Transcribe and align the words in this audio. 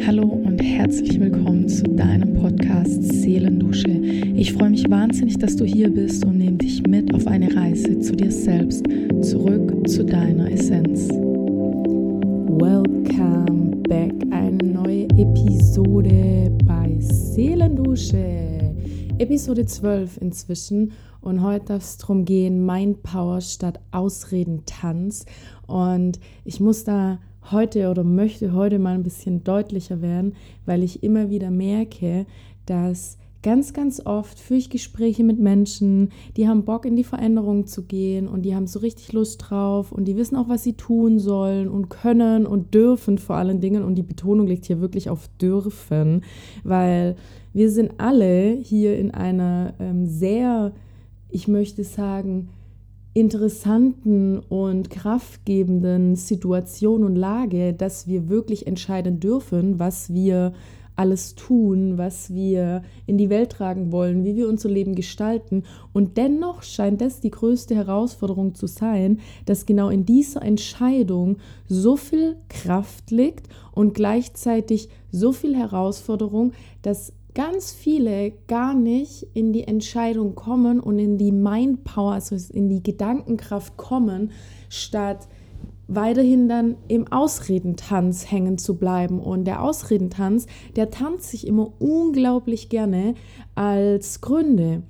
Hallo 0.00 0.24
und 0.24 0.60
herzlich 0.62 1.18
willkommen 1.18 1.68
zu 1.68 1.84
deinem 1.84 2.34
Podcast 2.34 3.02
Seelendusche. 3.02 3.88
Ich 3.88 4.52
freue 4.52 4.70
mich 4.70 4.90
wahnsinnig, 4.90 5.38
dass 5.38 5.56
du 5.56 5.64
hier 5.64 5.88
bist 5.88 6.24
und 6.24 6.38
nehme 6.38 6.58
dich 6.58 6.82
mit 6.86 7.14
auf 7.14 7.26
eine 7.26 7.54
Reise 7.54 7.98
zu 8.00 8.14
dir 8.14 8.30
selbst, 8.30 8.84
zurück 9.22 9.88
zu 9.88 10.04
deiner 10.04 10.50
Essenz. 10.50 11.08
Welcome 12.60 13.76
back, 13.88 14.12
eine 14.30 14.62
neue 14.62 15.04
Episode 15.16 16.50
bei 16.64 16.96
Seelendusche. 17.00 18.74
Episode 19.18 19.64
12 19.64 20.18
inzwischen 20.20 20.92
und 21.20 21.42
heute 21.42 21.66
darf 21.66 21.82
es 21.82 21.96
darum 21.96 22.24
gehen, 22.24 22.66
Mind 22.66 23.02
Power 23.02 23.40
statt 23.40 23.80
Ausreden 23.92 24.64
Tanz 24.66 25.24
und 25.66 26.18
ich 26.44 26.60
muss 26.60 26.84
da 26.84 27.20
heute 27.50 27.90
oder 27.90 28.04
möchte 28.04 28.52
heute 28.52 28.78
mal 28.78 28.94
ein 28.94 29.02
bisschen 29.02 29.44
deutlicher 29.44 30.00
werden, 30.02 30.34
weil 30.66 30.82
ich 30.82 31.02
immer 31.02 31.30
wieder 31.30 31.50
merke, 31.50 32.26
dass 32.66 33.18
ganz, 33.44 33.74
ganz 33.74 34.00
oft 34.04 34.40
führe 34.40 34.58
ich 34.58 34.70
Gespräche 34.70 35.22
mit 35.22 35.38
Menschen, 35.38 36.10
die 36.36 36.48
haben 36.48 36.64
Bock 36.64 36.86
in 36.86 36.96
die 36.96 37.04
Veränderung 37.04 37.66
zu 37.66 37.84
gehen 37.84 38.26
und 38.26 38.42
die 38.42 38.56
haben 38.56 38.66
so 38.66 38.78
richtig 38.78 39.12
Lust 39.12 39.44
drauf 39.46 39.92
und 39.92 40.06
die 40.06 40.16
wissen 40.16 40.36
auch, 40.36 40.48
was 40.48 40.64
sie 40.64 40.72
tun 40.72 41.18
sollen 41.18 41.68
und 41.68 41.90
können 41.90 42.46
und 42.46 42.72
dürfen 42.74 43.18
vor 43.18 43.36
allen 43.36 43.60
Dingen. 43.60 43.84
Und 43.84 43.96
die 43.96 44.02
Betonung 44.02 44.46
liegt 44.46 44.64
hier 44.64 44.80
wirklich 44.80 45.10
auf 45.10 45.28
dürfen, 45.40 46.22
weil 46.64 47.16
wir 47.52 47.70
sind 47.70 47.92
alle 47.98 48.58
hier 48.62 48.98
in 48.98 49.10
einer 49.12 49.74
ähm, 49.78 50.06
sehr, 50.06 50.72
ich 51.28 51.46
möchte 51.46 51.84
sagen, 51.84 52.48
interessanten 53.14 54.40
und 54.40 54.90
kraftgebenden 54.90 56.16
Situation 56.16 57.04
und 57.04 57.14
Lage, 57.14 57.72
dass 57.72 58.08
wir 58.08 58.28
wirklich 58.28 58.66
entscheiden 58.66 59.20
dürfen, 59.20 59.78
was 59.78 60.12
wir 60.12 60.52
alles 60.96 61.34
tun, 61.34 61.98
was 61.98 62.32
wir 62.32 62.82
in 63.06 63.18
die 63.18 63.30
Welt 63.30 63.50
tragen 63.50 63.90
wollen, 63.90 64.24
wie 64.24 64.36
wir 64.36 64.48
unser 64.48 64.68
Leben 64.68 64.94
gestalten. 64.94 65.64
Und 65.92 66.16
dennoch 66.16 66.62
scheint 66.62 67.00
das 67.00 67.20
die 67.20 67.30
größte 67.30 67.74
Herausforderung 67.74 68.54
zu 68.54 68.66
sein, 68.66 69.20
dass 69.46 69.66
genau 69.66 69.88
in 69.88 70.04
dieser 70.04 70.42
Entscheidung 70.42 71.38
so 71.68 71.96
viel 71.96 72.36
Kraft 72.48 73.10
liegt 73.10 73.48
und 73.72 73.94
gleichzeitig 73.94 74.88
so 75.10 75.32
viel 75.32 75.56
Herausforderung, 75.56 76.52
dass 76.82 77.12
ganz 77.34 77.72
viele 77.72 78.32
gar 78.46 78.74
nicht 78.74 79.26
in 79.34 79.52
die 79.52 79.64
Entscheidung 79.64 80.34
kommen 80.34 80.80
und 80.80 80.98
in 80.98 81.18
die 81.18 81.32
Mind 81.32 81.84
Power, 81.84 82.12
also 82.12 82.36
in 82.52 82.68
die 82.68 82.82
Gedankenkraft 82.82 83.76
kommen, 83.76 84.30
statt 84.68 85.28
weiterhin 85.86 86.48
dann 86.48 86.76
im 86.88 87.10
Ausredentanz 87.12 88.30
hängen 88.30 88.58
zu 88.58 88.76
bleiben. 88.76 89.20
Und 89.20 89.44
der 89.44 89.62
Ausredentanz, 89.62 90.46
der 90.76 90.90
tanzt 90.90 91.30
sich 91.30 91.46
immer 91.46 91.72
unglaublich 91.78 92.68
gerne 92.68 93.14
als 93.54 94.20
Gründe. 94.20 94.82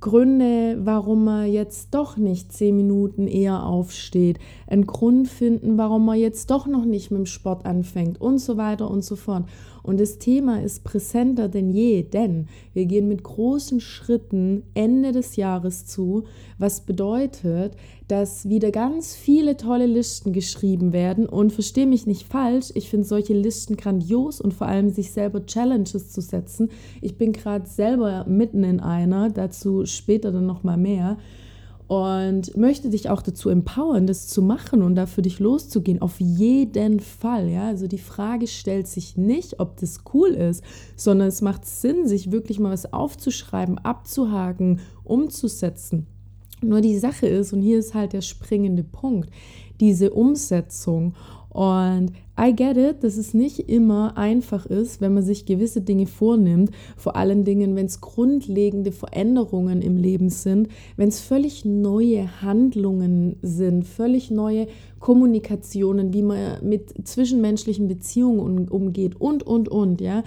Gründe, 0.00 0.78
warum 0.84 1.24
man 1.24 1.50
jetzt 1.50 1.92
doch 1.92 2.16
nicht 2.16 2.52
zehn 2.52 2.76
Minuten 2.76 3.26
eher 3.26 3.66
aufsteht, 3.66 4.38
einen 4.68 4.86
Grund 4.86 5.26
finden, 5.26 5.76
warum 5.76 6.04
man 6.04 6.18
jetzt 6.18 6.52
doch 6.52 6.68
noch 6.68 6.84
nicht 6.84 7.10
mit 7.10 7.18
dem 7.18 7.26
Sport 7.26 7.66
anfängt 7.66 8.20
und 8.20 8.38
so 8.38 8.56
weiter 8.56 8.88
und 8.88 9.04
so 9.04 9.16
fort. 9.16 9.46
Und 9.88 9.98
das 9.98 10.18
Thema 10.18 10.62
ist 10.62 10.84
präsenter 10.84 11.48
denn 11.48 11.70
je, 11.70 12.02
denn 12.02 12.48
wir 12.74 12.84
gehen 12.84 13.08
mit 13.08 13.22
großen 13.22 13.80
Schritten 13.80 14.62
Ende 14.74 15.12
des 15.12 15.36
Jahres 15.36 15.86
zu, 15.86 16.24
was 16.58 16.82
bedeutet, 16.82 17.72
dass 18.06 18.50
wieder 18.50 18.70
ganz 18.70 19.16
viele 19.16 19.56
tolle 19.56 19.86
Listen 19.86 20.34
geschrieben 20.34 20.92
werden. 20.92 21.24
Und 21.24 21.54
verstehe 21.54 21.86
mich 21.86 22.06
nicht 22.06 22.26
falsch, 22.26 22.70
ich 22.74 22.90
finde 22.90 23.06
solche 23.06 23.32
Listen 23.32 23.78
grandios 23.78 24.42
und 24.42 24.52
vor 24.52 24.66
allem 24.66 24.90
sich 24.90 25.10
selber 25.10 25.46
Challenges 25.46 26.10
zu 26.10 26.20
setzen. 26.20 26.68
Ich 27.00 27.16
bin 27.16 27.32
gerade 27.32 27.66
selber 27.66 28.26
mitten 28.28 28.64
in 28.64 28.80
einer, 28.80 29.30
dazu 29.30 29.86
später 29.86 30.32
dann 30.32 30.44
nochmal 30.44 30.76
mehr 30.76 31.16
und 31.88 32.54
möchte 32.54 32.90
dich 32.90 33.08
auch 33.08 33.22
dazu 33.22 33.48
empowern, 33.48 34.06
das 34.06 34.28
zu 34.28 34.42
machen 34.42 34.82
und 34.82 34.94
dafür 34.94 35.22
dich 35.22 35.40
loszugehen. 35.40 36.02
Auf 36.02 36.20
jeden 36.20 37.00
Fall. 37.00 37.48
Ja? 37.48 37.66
Also 37.66 37.88
die 37.88 37.98
Frage 37.98 38.46
stellt 38.46 38.86
sich 38.86 39.16
nicht, 39.16 39.58
ob 39.58 39.78
das 39.78 40.00
cool 40.12 40.28
ist, 40.28 40.62
sondern 40.96 41.28
es 41.28 41.40
macht 41.40 41.64
Sinn, 41.64 42.06
sich 42.06 42.30
wirklich 42.30 42.60
mal 42.60 42.72
was 42.72 42.92
aufzuschreiben, 42.92 43.78
abzuhaken, 43.78 44.80
umzusetzen. 45.02 46.06
Nur 46.60 46.82
die 46.82 46.98
Sache 46.98 47.26
ist, 47.26 47.54
und 47.54 47.62
hier 47.62 47.78
ist 47.78 47.94
halt 47.94 48.12
der 48.12 48.20
springende 48.20 48.84
Punkt, 48.84 49.30
diese 49.80 50.10
Umsetzung. 50.10 51.14
Und 51.58 52.12
I 52.40 52.54
get 52.54 52.76
it, 52.76 53.02
dass 53.02 53.16
es 53.16 53.34
nicht 53.34 53.68
immer 53.68 54.16
einfach 54.16 54.64
ist, 54.66 55.00
wenn 55.00 55.12
man 55.12 55.24
sich 55.24 55.44
gewisse 55.44 55.80
Dinge 55.80 56.06
vornimmt, 56.06 56.70
vor 56.96 57.16
allen 57.16 57.42
Dingen, 57.42 57.74
wenn 57.74 57.86
es 57.86 58.00
grundlegende 58.00 58.92
Veränderungen 58.92 59.82
im 59.82 59.96
Leben 59.96 60.30
sind, 60.30 60.68
wenn 60.96 61.08
es 61.08 61.18
völlig 61.18 61.64
neue 61.64 62.42
Handlungen 62.42 63.40
sind, 63.42 63.84
völlig 63.84 64.30
neue 64.30 64.68
Kommunikationen, 65.00 66.12
wie 66.12 66.22
man 66.22 66.64
mit 66.64 66.94
zwischenmenschlichen 67.04 67.88
Beziehungen 67.88 68.68
umgeht 68.68 69.20
und, 69.20 69.42
und, 69.42 69.68
und, 69.68 70.00
ja. 70.00 70.22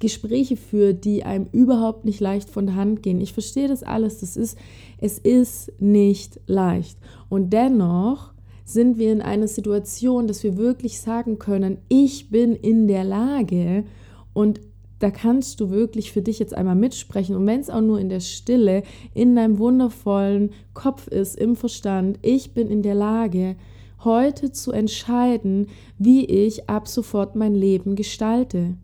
Gespräche 0.00 0.56
führt, 0.56 1.04
die 1.04 1.22
einem 1.22 1.46
überhaupt 1.52 2.04
nicht 2.04 2.18
leicht 2.18 2.50
von 2.50 2.66
der 2.66 2.74
Hand 2.74 3.04
gehen. 3.04 3.20
Ich 3.20 3.34
verstehe 3.34 3.68
das 3.68 3.84
alles, 3.84 4.18
das 4.18 4.36
ist, 4.36 4.58
es 4.98 5.20
ist 5.20 5.70
nicht 5.78 6.40
leicht. 6.48 6.98
Und 7.28 7.52
dennoch 7.52 8.32
sind 8.66 8.98
wir 8.98 9.12
in 9.12 9.22
einer 9.22 9.46
Situation, 9.46 10.26
dass 10.26 10.42
wir 10.42 10.56
wirklich 10.56 11.00
sagen 11.00 11.38
können, 11.38 11.78
ich 11.88 12.30
bin 12.30 12.54
in 12.56 12.88
der 12.88 13.04
Lage 13.04 13.84
und 14.32 14.60
da 14.98 15.10
kannst 15.10 15.60
du 15.60 15.70
wirklich 15.70 16.10
für 16.10 16.20
dich 16.20 16.40
jetzt 16.40 16.54
einmal 16.54 16.74
mitsprechen. 16.74 17.36
Und 17.36 17.46
wenn 17.46 17.60
es 17.60 17.70
auch 17.70 17.80
nur 17.80 18.00
in 18.00 18.08
der 18.08 18.20
Stille, 18.20 18.82
in 19.14 19.36
deinem 19.36 19.58
wundervollen 19.58 20.50
Kopf 20.74 21.06
ist, 21.06 21.36
im 21.36 21.54
Verstand, 21.54 22.18
ich 22.22 22.54
bin 22.54 22.68
in 22.68 22.82
der 22.82 22.94
Lage, 22.94 23.56
heute 24.04 24.50
zu 24.50 24.72
entscheiden, 24.72 25.68
wie 25.98 26.24
ich 26.24 26.68
ab 26.68 26.88
sofort 26.88 27.36
mein 27.36 27.54
Leben 27.54 27.94
gestalte. 27.94 28.76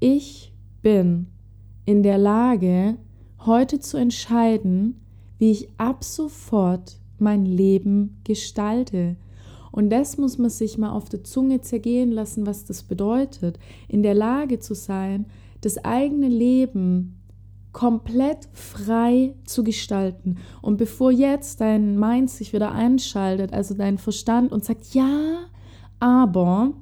Ich 0.00 0.52
bin 0.82 1.28
in 1.84 2.02
der 2.02 2.18
Lage, 2.18 2.96
heute 3.46 3.78
zu 3.78 3.96
entscheiden, 3.96 5.00
wie 5.38 5.52
ich 5.52 5.68
ab 5.78 6.02
sofort 6.02 6.98
mein 7.20 7.44
Leben 7.44 8.20
gestalte. 8.24 9.16
Und 9.70 9.90
das 9.90 10.18
muss 10.18 10.38
man 10.38 10.50
sich 10.50 10.78
mal 10.78 10.90
auf 10.90 11.08
der 11.08 11.24
Zunge 11.24 11.60
zergehen 11.60 12.10
lassen, 12.10 12.46
was 12.46 12.64
das 12.64 12.82
bedeutet. 12.82 13.58
In 13.86 14.02
der 14.02 14.14
Lage 14.14 14.58
zu 14.58 14.74
sein, 14.74 15.26
das 15.60 15.84
eigene 15.84 16.28
Leben 16.28 17.18
komplett 17.72 18.48
frei 18.52 19.34
zu 19.44 19.62
gestalten. 19.62 20.38
Und 20.62 20.78
bevor 20.78 21.12
jetzt 21.12 21.60
dein 21.60 21.98
Mind 21.98 22.30
sich 22.30 22.52
wieder 22.52 22.72
einschaltet, 22.72 23.52
also 23.52 23.74
dein 23.74 23.98
Verstand 23.98 24.52
und 24.52 24.64
sagt, 24.64 24.94
ja, 24.94 25.40
aber 26.00 26.72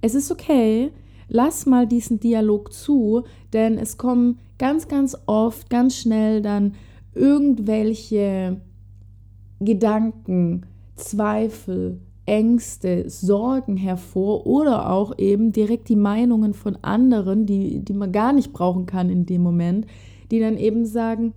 es 0.00 0.14
ist 0.14 0.30
okay, 0.30 0.92
lass 1.28 1.66
mal 1.66 1.86
diesen 1.86 2.20
Dialog 2.20 2.72
zu, 2.72 3.24
denn 3.52 3.76
es 3.76 3.98
kommen 3.98 4.38
ganz, 4.58 4.88
ganz 4.88 5.16
oft, 5.26 5.68
ganz 5.68 5.96
schnell 5.96 6.42
dann 6.42 6.74
irgendwelche 7.14 8.60
Gedanken, 9.60 10.66
Zweifel, 10.96 12.00
Ängste, 12.26 13.08
Sorgen 13.08 13.76
hervor 13.76 14.46
oder 14.46 14.90
auch 14.90 15.16
eben 15.18 15.52
direkt 15.52 15.88
die 15.88 15.96
Meinungen 15.96 16.54
von 16.54 16.76
anderen, 16.82 17.46
die, 17.46 17.80
die 17.80 17.92
man 17.92 18.12
gar 18.12 18.32
nicht 18.32 18.52
brauchen 18.52 18.86
kann 18.86 19.10
in 19.10 19.26
dem 19.26 19.42
Moment, 19.42 19.86
die 20.30 20.40
dann 20.40 20.56
eben 20.56 20.84
sagen, 20.84 21.32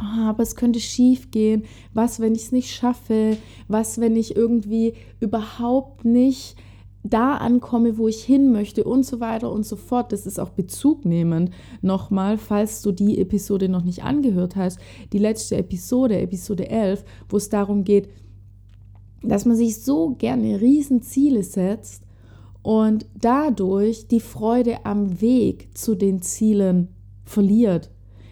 oh, 0.00 0.22
aber 0.22 0.42
es 0.42 0.56
könnte 0.56 0.80
schief 0.80 1.30
gehen, 1.30 1.64
was, 1.92 2.20
wenn 2.20 2.34
ich 2.34 2.44
es 2.44 2.52
nicht 2.52 2.70
schaffe, 2.70 3.36
was, 3.68 4.00
wenn 4.00 4.16
ich 4.16 4.34
irgendwie 4.34 4.94
überhaupt 5.20 6.04
nicht 6.04 6.56
da 7.04 7.36
ankomme, 7.36 7.98
wo 7.98 8.08
ich 8.08 8.24
hin 8.24 8.50
möchte 8.50 8.82
und 8.82 9.04
so 9.04 9.20
weiter 9.20 9.52
und 9.52 9.64
so 9.66 9.76
fort. 9.76 10.10
Das 10.10 10.26
ist 10.26 10.40
auch 10.40 10.48
bezugnehmend. 10.48 11.50
Nochmal, 11.82 12.38
falls 12.38 12.80
du 12.80 12.92
die 12.92 13.18
Episode 13.20 13.68
noch 13.68 13.84
nicht 13.84 14.02
angehört 14.02 14.56
hast, 14.56 14.78
die 15.12 15.18
letzte 15.18 15.56
Episode, 15.56 16.18
Episode 16.18 16.68
11, 16.70 17.04
wo 17.28 17.36
es 17.36 17.50
darum 17.50 17.84
geht, 17.84 18.08
dass 19.22 19.44
man 19.44 19.56
sich 19.56 19.82
so 19.82 20.14
gerne 20.16 20.60
Riesenziele 20.60 21.42
setzt 21.42 22.02
und 22.62 23.06
dadurch 23.14 24.08
die 24.08 24.20
Freude 24.20 24.86
am 24.86 25.20
Weg 25.20 25.76
zu 25.76 25.94
den 25.94 26.22
Zielen 26.22 26.88
verliert. 27.24 27.90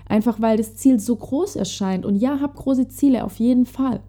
Einfach 0.09 0.41
weil 0.41 0.57
das 0.57 0.77
Ziel 0.77 0.99
so 0.99 1.17
groß 1.17 1.57
erscheint. 1.57 2.07
Und 2.07 2.17
ja, 2.17 2.41
hab 2.41 2.57
große 2.57 2.89
Ziele, 2.89 3.25
auf 3.25 3.37
jeden 3.37 3.67
Fall. 3.67 4.01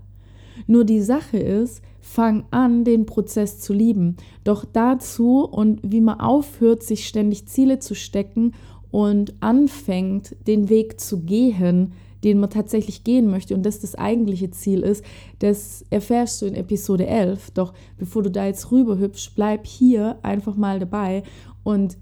Nur 0.67 0.85
die 0.85 1.01
Sache 1.01 1.37
ist, 1.37 1.81
fang 2.03 2.43
an, 2.51 2.83
den 2.83 3.05
Prozess 3.05 3.59
zu 3.61 3.71
lieben. 3.71 4.17
Doch 4.43 4.65
dazu 4.65 5.45
und 5.45 5.79
wie 5.83 6.01
man 6.01 6.19
aufhört, 6.19 6.83
sich 6.83 7.07
ständig 7.07 7.47
Ziele 7.47 7.79
zu 7.79 7.95
stecken 7.95 8.53
und 8.91 9.33
anfängt, 9.39 10.35
den 10.45 10.67
Weg 10.67 10.99
zu 10.99 11.21
gehen, 11.21 11.93
den 12.25 12.39
man 12.39 12.49
tatsächlich 12.49 13.05
gehen 13.05 13.27
möchte 13.27 13.55
und 13.55 13.63
das 13.63 13.79
das 13.79 13.95
eigentliche 13.95 14.51
Ziel 14.51 14.81
ist, 14.81 15.03
das 15.39 15.85
erfährst 15.89 16.41
du 16.41 16.45
in 16.45 16.55
Episode 16.55 17.07
11. 17.07 17.51
Doch 17.51 17.73
bevor 17.97 18.21
du 18.21 18.29
da 18.29 18.45
jetzt 18.47 18.69
rüberhüpfst, 18.69 19.31
bleib 19.33 19.65
hier 19.65 20.19
einfach 20.23 20.57
mal 20.57 20.79
dabei 20.79 21.23
und 21.63 21.97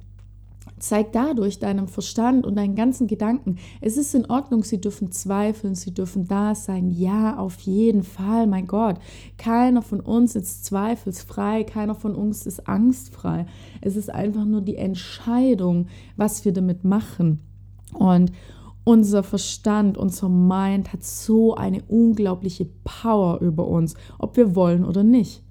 Zeig 0.81 1.11
dadurch 1.11 1.59
deinem 1.59 1.87
Verstand 1.87 2.43
und 2.43 2.55
deinen 2.55 2.73
ganzen 2.73 3.05
Gedanken, 3.05 3.57
es 3.81 3.97
ist 3.97 4.15
in 4.15 4.25
Ordnung, 4.25 4.63
sie 4.63 4.81
dürfen 4.81 5.11
zweifeln, 5.11 5.75
sie 5.75 5.93
dürfen 5.93 6.27
da 6.27 6.55
sein. 6.55 6.89
Ja, 6.89 7.37
auf 7.37 7.59
jeden 7.59 8.01
Fall, 8.01 8.47
mein 8.47 8.65
Gott. 8.65 8.95
Keiner 9.37 9.83
von 9.83 9.99
uns 9.99 10.35
ist 10.35 10.65
zweifelsfrei, 10.65 11.65
keiner 11.65 11.93
von 11.93 12.15
uns 12.15 12.47
ist 12.47 12.67
angstfrei. 12.67 13.45
Es 13.81 13.95
ist 13.95 14.09
einfach 14.09 14.43
nur 14.43 14.61
die 14.61 14.75
Entscheidung, 14.75 15.85
was 16.17 16.45
wir 16.45 16.51
damit 16.51 16.83
machen. 16.83 17.41
Und 17.93 18.31
unser 18.83 19.21
Verstand, 19.21 19.99
unser 19.99 20.29
Mind 20.29 20.93
hat 20.93 21.03
so 21.03 21.53
eine 21.53 21.83
unglaubliche 21.89 22.65
Power 22.83 23.39
über 23.39 23.67
uns, 23.67 23.93
ob 24.17 24.35
wir 24.35 24.55
wollen 24.55 24.83
oder 24.83 25.03
nicht. 25.03 25.43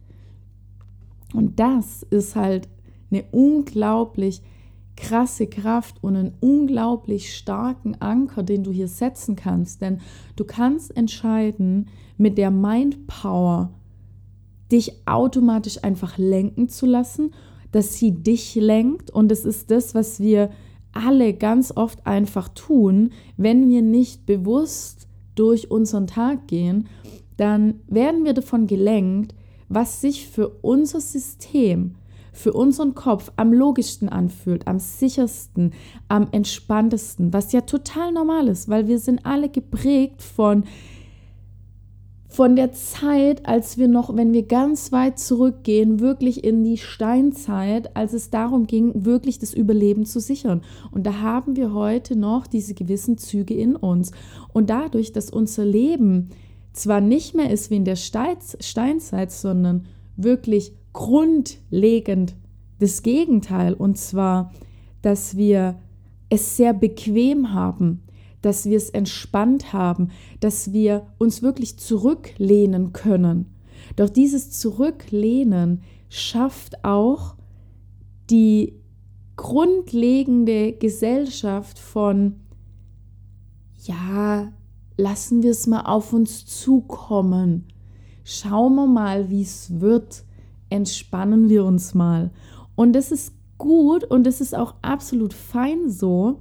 Und 1.34 1.60
das 1.60 2.02
ist 2.02 2.34
halt 2.34 2.68
eine 3.12 3.22
unglaublich 3.30 4.42
krasse 5.00 5.46
Kraft 5.46 5.96
und 6.02 6.14
einen 6.14 6.34
unglaublich 6.40 7.34
starken 7.34 7.96
Anker, 8.00 8.42
den 8.42 8.62
du 8.62 8.70
hier 8.70 8.88
setzen 8.88 9.34
kannst. 9.34 9.80
Denn 9.80 10.00
du 10.36 10.44
kannst 10.44 10.96
entscheiden, 10.96 11.88
mit 12.18 12.38
der 12.38 12.50
Mind 12.50 13.06
Power 13.06 13.70
dich 14.70 15.06
automatisch 15.06 15.82
einfach 15.82 16.18
lenken 16.18 16.68
zu 16.68 16.86
lassen, 16.86 17.32
dass 17.72 17.94
sie 17.94 18.12
dich 18.12 18.54
lenkt. 18.54 19.10
Und 19.10 19.32
es 19.32 19.44
ist 19.44 19.70
das, 19.70 19.94
was 19.94 20.20
wir 20.20 20.50
alle 20.92 21.34
ganz 21.34 21.72
oft 21.74 22.06
einfach 22.06 22.48
tun, 22.48 23.10
wenn 23.36 23.68
wir 23.68 23.82
nicht 23.82 24.26
bewusst 24.26 25.08
durch 25.34 25.70
unseren 25.70 26.06
Tag 26.06 26.46
gehen, 26.46 26.88
dann 27.36 27.80
werden 27.88 28.24
wir 28.24 28.34
davon 28.34 28.66
gelenkt, 28.66 29.34
was 29.68 30.00
sich 30.00 30.28
für 30.28 30.48
unser 30.60 31.00
System 31.00 31.94
für 32.40 32.52
unseren 32.52 32.94
Kopf 32.94 33.30
am 33.36 33.52
logischsten 33.52 34.08
anfühlt, 34.08 34.66
am 34.66 34.78
sichersten, 34.78 35.72
am 36.08 36.28
entspanntesten, 36.32 37.32
was 37.32 37.52
ja 37.52 37.60
total 37.60 38.12
normal 38.12 38.48
ist, 38.48 38.68
weil 38.68 38.88
wir 38.88 38.98
sind 38.98 39.24
alle 39.24 39.48
geprägt 39.48 40.22
von 40.22 40.64
von 42.32 42.54
der 42.54 42.70
Zeit, 42.70 43.44
als 43.46 43.76
wir 43.76 43.88
noch, 43.88 44.16
wenn 44.16 44.32
wir 44.32 44.44
ganz 44.44 44.92
weit 44.92 45.18
zurückgehen, 45.18 45.98
wirklich 45.98 46.44
in 46.44 46.62
die 46.62 46.78
Steinzeit, 46.78 47.96
als 47.96 48.12
es 48.12 48.30
darum 48.30 48.68
ging, 48.68 49.04
wirklich 49.04 49.40
das 49.40 49.52
Überleben 49.52 50.06
zu 50.06 50.20
sichern. 50.20 50.62
Und 50.92 51.06
da 51.06 51.18
haben 51.20 51.56
wir 51.56 51.74
heute 51.74 52.14
noch 52.14 52.46
diese 52.46 52.74
gewissen 52.74 53.18
Züge 53.18 53.54
in 53.54 53.74
uns. 53.74 54.12
Und 54.52 54.70
dadurch, 54.70 55.10
dass 55.10 55.28
unser 55.28 55.64
Leben 55.64 56.30
zwar 56.72 57.00
nicht 57.00 57.34
mehr 57.34 57.50
ist 57.50 57.68
wie 57.70 57.76
in 57.76 57.84
der 57.84 57.96
Steinzeit, 57.96 59.32
sondern 59.32 59.86
wirklich 60.16 60.72
grundlegend 60.92 62.34
das 62.78 63.02
Gegenteil. 63.02 63.74
Und 63.74 63.98
zwar, 63.98 64.52
dass 65.02 65.36
wir 65.36 65.78
es 66.28 66.56
sehr 66.56 66.72
bequem 66.72 67.52
haben, 67.52 68.02
dass 68.42 68.66
wir 68.66 68.76
es 68.76 68.90
entspannt 68.90 69.72
haben, 69.72 70.10
dass 70.40 70.72
wir 70.72 71.06
uns 71.18 71.42
wirklich 71.42 71.78
zurücklehnen 71.78 72.92
können. 72.92 73.46
Doch 73.96 74.08
dieses 74.08 74.50
Zurücklehnen 74.50 75.82
schafft 76.08 76.84
auch 76.84 77.36
die 78.30 78.74
grundlegende 79.36 80.72
Gesellschaft 80.72 81.78
von, 81.78 82.40
ja, 83.84 84.52
lassen 84.96 85.42
wir 85.42 85.50
es 85.50 85.66
mal 85.66 85.82
auf 85.82 86.12
uns 86.12 86.46
zukommen. 86.46 87.66
Schauen 88.22 88.74
wir 88.74 88.86
mal, 88.86 89.30
wie 89.30 89.42
es 89.42 89.80
wird 89.80 90.24
entspannen 90.70 91.48
wir 91.48 91.64
uns 91.64 91.94
mal. 91.94 92.30
Und 92.74 92.94
das 92.94 93.12
ist 93.12 93.34
gut 93.58 94.04
und 94.04 94.24
das 94.24 94.40
ist 94.40 94.56
auch 94.56 94.74
absolut 94.82 95.34
fein 95.34 95.90
so. 95.90 96.40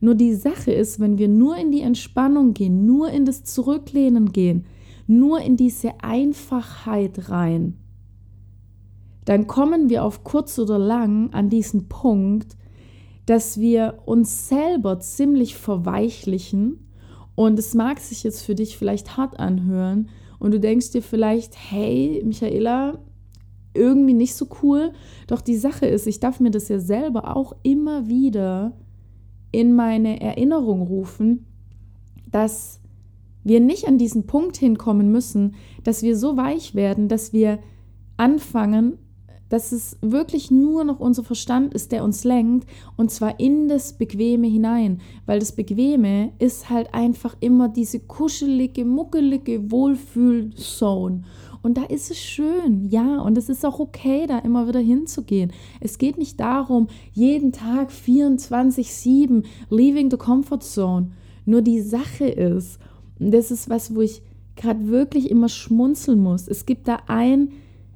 Nur 0.00 0.14
die 0.14 0.34
Sache 0.34 0.72
ist, 0.72 1.00
wenn 1.00 1.18
wir 1.18 1.28
nur 1.28 1.56
in 1.56 1.72
die 1.72 1.80
Entspannung 1.80 2.52
gehen, 2.54 2.84
nur 2.84 3.10
in 3.10 3.24
das 3.24 3.44
Zurücklehnen 3.44 4.32
gehen, 4.32 4.66
nur 5.06 5.40
in 5.40 5.56
diese 5.56 6.02
Einfachheit 6.02 7.30
rein, 7.30 7.74
dann 9.24 9.46
kommen 9.46 9.88
wir 9.88 10.04
auf 10.04 10.24
kurz 10.24 10.58
oder 10.58 10.78
lang 10.78 11.32
an 11.32 11.48
diesen 11.48 11.88
Punkt, 11.88 12.56
dass 13.26 13.58
wir 13.58 13.98
uns 14.06 14.48
selber 14.48 15.00
ziemlich 15.00 15.56
verweichlichen. 15.56 16.78
Und 17.34 17.58
es 17.58 17.74
mag 17.74 17.98
sich 17.98 18.22
jetzt 18.22 18.42
für 18.42 18.54
dich 18.54 18.78
vielleicht 18.78 19.16
hart 19.16 19.38
anhören 19.38 20.08
und 20.38 20.52
du 20.52 20.60
denkst 20.60 20.92
dir 20.92 21.02
vielleicht, 21.02 21.54
hey, 21.70 22.22
Michaela, 22.24 22.98
irgendwie 23.76 24.14
nicht 24.14 24.34
so 24.34 24.48
cool. 24.62 24.92
Doch 25.26 25.40
die 25.40 25.56
Sache 25.56 25.86
ist, 25.86 26.06
ich 26.06 26.20
darf 26.20 26.40
mir 26.40 26.50
das 26.50 26.68
ja 26.68 26.78
selber 26.78 27.36
auch 27.36 27.54
immer 27.62 28.08
wieder 28.08 28.72
in 29.52 29.74
meine 29.74 30.20
Erinnerung 30.20 30.82
rufen, 30.82 31.46
dass 32.30 32.80
wir 33.44 33.60
nicht 33.60 33.86
an 33.86 33.98
diesen 33.98 34.26
Punkt 34.26 34.56
hinkommen 34.56 35.12
müssen, 35.12 35.54
dass 35.84 36.02
wir 36.02 36.16
so 36.16 36.36
weich 36.36 36.74
werden, 36.74 37.08
dass 37.08 37.32
wir 37.32 37.60
anfangen, 38.16 38.98
dass 39.48 39.72
es 39.72 39.96
wirklich 40.02 40.50
nur 40.50 40.84
noch 40.84 40.98
unser 40.98 41.22
Verstand 41.22 41.72
ist, 41.72 41.92
der 41.92 42.02
uns 42.02 42.24
lenkt, 42.24 42.68
und 42.96 43.10
zwar 43.10 43.38
in 43.38 43.68
das 43.68 43.96
Bequeme 43.96 44.48
hinein, 44.48 45.00
weil 45.24 45.38
das 45.38 45.52
Bequeme 45.52 46.32
ist 46.38 46.68
halt 46.68 46.92
einfach 46.94 47.36
immer 47.40 47.68
diese 47.68 48.00
kuschelige, 48.00 48.84
muckelige 48.84 49.70
Wohlfühlzone. 49.70 51.22
Und 51.66 51.76
da 51.76 51.82
ist 51.82 52.12
es 52.12 52.18
schön, 52.18 52.88
ja, 52.88 53.20
und 53.20 53.36
es 53.36 53.48
ist 53.48 53.66
auch 53.66 53.80
okay, 53.80 54.26
da 54.28 54.38
immer 54.38 54.68
wieder 54.68 54.78
hinzugehen. 54.78 55.52
Es 55.80 55.98
geht 55.98 56.16
nicht 56.16 56.38
darum, 56.38 56.86
jeden 57.12 57.50
Tag 57.50 57.90
24-7 57.90 59.44
leaving 59.68 60.08
the 60.10 60.16
comfort 60.16 60.60
zone. 60.60 61.10
Nur 61.44 61.62
die 61.62 61.80
Sache 61.80 62.26
ist, 62.26 62.78
und 63.18 63.34
das 63.34 63.50
ist 63.50 63.68
was, 63.68 63.96
wo 63.96 64.00
ich 64.00 64.22
gerade 64.54 64.86
wirklich 64.86 65.28
immer 65.28 65.48
schmunzeln 65.48 66.20
muss. 66.20 66.46
Es 66.46 66.66
gibt 66.66 66.86
da 66.86 67.00
ein 67.08 67.48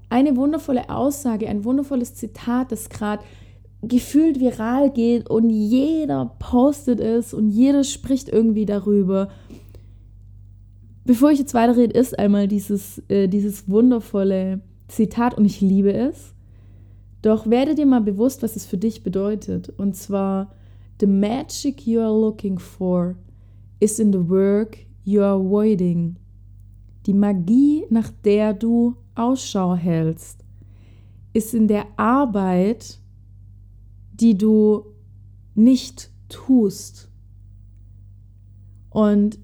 eine 0.08 0.36
wundervolle 0.36 0.90
Aussage, 0.90 1.48
ein 1.48 1.64
wundervolles 1.64 2.16
Zitat, 2.16 2.72
das 2.72 2.90
gerade 2.90 3.22
gefühlt 3.82 4.40
viral 4.40 4.90
geht 4.90 5.30
und 5.30 5.48
jeder 5.48 6.34
postet 6.40 6.98
es 6.98 7.32
und 7.32 7.48
jeder 7.48 7.84
spricht 7.84 8.28
irgendwie 8.28 8.66
darüber. 8.66 9.28
Bevor 11.04 11.30
ich 11.30 11.38
jetzt 11.38 11.54
weiterrede, 11.54 11.98
ist 11.98 12.18
einmal 12.18 12.46
dieses, 12.46 13.02
äh, 13.08 13.28
dieses 13.28 13.68
wundervolle 13.68 14.60
Zitat 14.88 15.36
und 15.36 15.44
ich 15.44 15.60
liebe 15.60 15.92
es. 15.92 16.34
Doch 17.22 17.48
werde 17.48 17.74
dir 17.74 17.86
mal 17.86 18.00
bewusst, 18.00 18.42
was 18.42 18.56
es 18.56 18.66
für 18.66 18.78
dich 18.78 19.02
bedeutet. 19.02 19.68
Und 19.70 19.96
zwar, 19.96 20.52
the 21.00 21.06
magic 21.06 21.86
you 21.86 22.00
are 22.00 22.18
looking 22.18 22.58
for 22.58 23.16
is 23.78 23.98
in 23.98 24.12
the 24.12 24.28
work 24.28 24.78
you 25.04 25.22
are 25.22 25.40
avoiding. 25.40 26.16
Die 27.06 27.14
Magie, 27.14 27.84
nach 27.90 28.10
der 28.24 28.52
du 28.54 28.96
Ausschau 29.14 29.74
hältst, 29.74 30.44
ist 31.32 31.54
in 31.54 31.68
der 31.68 31.86
Arbeit, 31.96 32.98
die 34.12 34.36
du 34.36 34.84
nicht 35.54 36.10
tust. 36.28 37.10
Und 38.90 39.38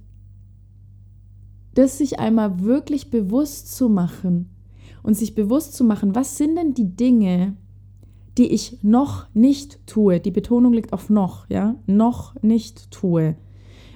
das 1.77 1.99
sich 1.99 2.19
einmal 2.19 2.63
wirklich 2.63 3.11
bewusst 3.11 3.77
zu 3.77 3.89
machen 3.89 4.49
und 5.03 5.15
sich 5.15 5.35
bewusst 5.35 5.75
zu 5.75 5.85
machen, 5.85 6.15
was 6.15 6.39
sind 6.39 6.57
denn 6.57 6.73
die 6.73 6.97
Dinge, 6.97 7.55
die 8.39 8.49
ich 8.53 8.83
noch 8.83 9.27
nicht 9.35 9.87
tue. 9.87 10.19
Die 10.19 10.31
Betonung 10.31 10.73
liegt 10.73 10.93
auf 10.95 11.11
noch, 11.11 11.49
ja, 11.51 11.77
noch 11.87 12.35
nicht 12.43 12.91
tue, 12.91 13.37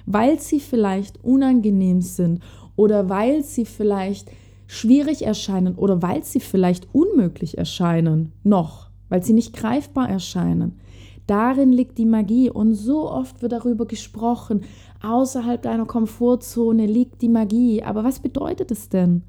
weil 0.05 0.39
sie 0.39 0.59
vielleicht 0.59 1.23
unangenehm 1.23 2.01
sind 2.01 2.41
oder 2.75 3.09
weil 3.09 3.43
sie 3.43 3.65
vielleicht 3.65 4.29
schwierig 4.67 5.25
erscheinen 5.25 5.75
oder 5.75 6.03
weil 6.03 6.23
sie 6.23 6.39
vielleicht 6.39 6.87
unmöglich 6.93 7.57
erscheinen, 7.57 8.31
noch, 8.43 8.91
weil 9.09 9.23
sie 9.23 9.33
nicht 9.33 9.53
greifbar 9.53 10.07
erscheinen. 10.07 10.79
Darin 11.27 11.71
liegt 11.71 11.97
die 11.97 12.05
Magie 12.05 12.49
und 12.49 12.73
so 12.73 13.09
oft 13.09 13.41
wird 13.41 13.51
darüber 13.51 13.85
gesprochen, 13.85 14.61
außerhalb 15.01 15.61
deiner 15.61 15.85
Komfortzone 15.85 16.85
liegt 16.85 17.21
die 17.21 17.29
Magie. 17.29 17.83
Aber 17.83 18.03
was 18.03 18.19
bedeutet 18.19 18.71
es 18.71 18.89
denn? 18.89 19.23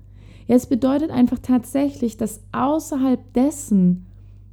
Ja, 0.46 0.56
es 0.56 0.66
bedeutet 0.66 1.10
einfach 1.10 1.38
tatsächlich, 1.38 2.16
dass 2.16 2.40
außerhalb 2.52 3.32
dessen, 3.32 4.06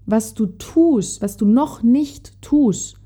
was 0.06 0.34
du 0.34 0.46
tust, 0.46 1.22
was 1.22 1.38
du 1.38 1.46
noch 1.46 1.84
nicht 1.84 2.42
tust, 2.42 2.98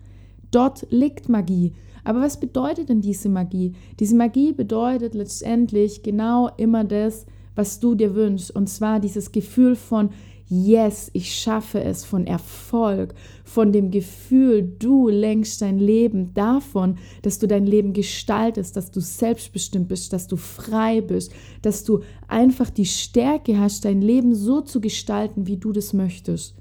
dort 0.51 0.87
liegt 0.89 1.29
Magie. 1.29 1.73
Aber 2.03 2.21
was 2.21 2.39
bedeutet 2.39 2.89
denn 2.89 3.01
diese 3.01 3.29
Magie? 3.29 3.73
Diese 3.99 4.15
Magie 4.15 4.51
bedeutet 4.51 5.13
letztendlich 5.13 6.03
genau 6.03 6.49
immer 6.57 6.83
das, 6.83 7.25
was 7.55 7.79
du 7.79 7.95
dir 7.95 8.15
wünschst. 8.15 8.51
Und 8.53 8.67
zwar 8.67 8.99
dieses 8.99 9.31
Gefühl 9.31 9.75
von, 9.75 10.09
yes, 10.49 11.09
ich 11.13 11.33
schaffe 11.33 11.83
es, 11.83 12.05
von 12.05 12.27
Erfolg, 12.27 13.13
von 13.43 13.71
dem 13.71 13.91
Gefühl, 13.91 14.63
du 14.79 15.09
lenkst 15.09 15.61
dein 15.61 15.79
Leben 15.79 16.33
davon, 16.33 16.97
dass 17.21 17.39
du 17.39 17.47
dein 17.47 17.65
Leben 17.65 17.93
gestaltest, 17.93 18.75
dass 18.75 18.91
du 18.91 18.99
selbstbestimmt 18.99 19.87
bist, 19.87 20.13
dass 20.13 20.27
du 20.27 20.37
frei 20.37 21.01
bist, 21.01 21.31
dass 21.61 21.83
du 21.83 22.01
einfach 22.27 22.69
die 22.69 22.85
Stärke 22.85 23.59
hast, 23.59 23.85
dein 23.85 24.01
Leben 24.01 24.35
so 24.35 24.61
zu 24.61 24.81
gestalten, 24.81 25.47
wie 25.47 25.57
du 25.57 25.71
das 25.71 25.93
möchtest. 25.93 26.55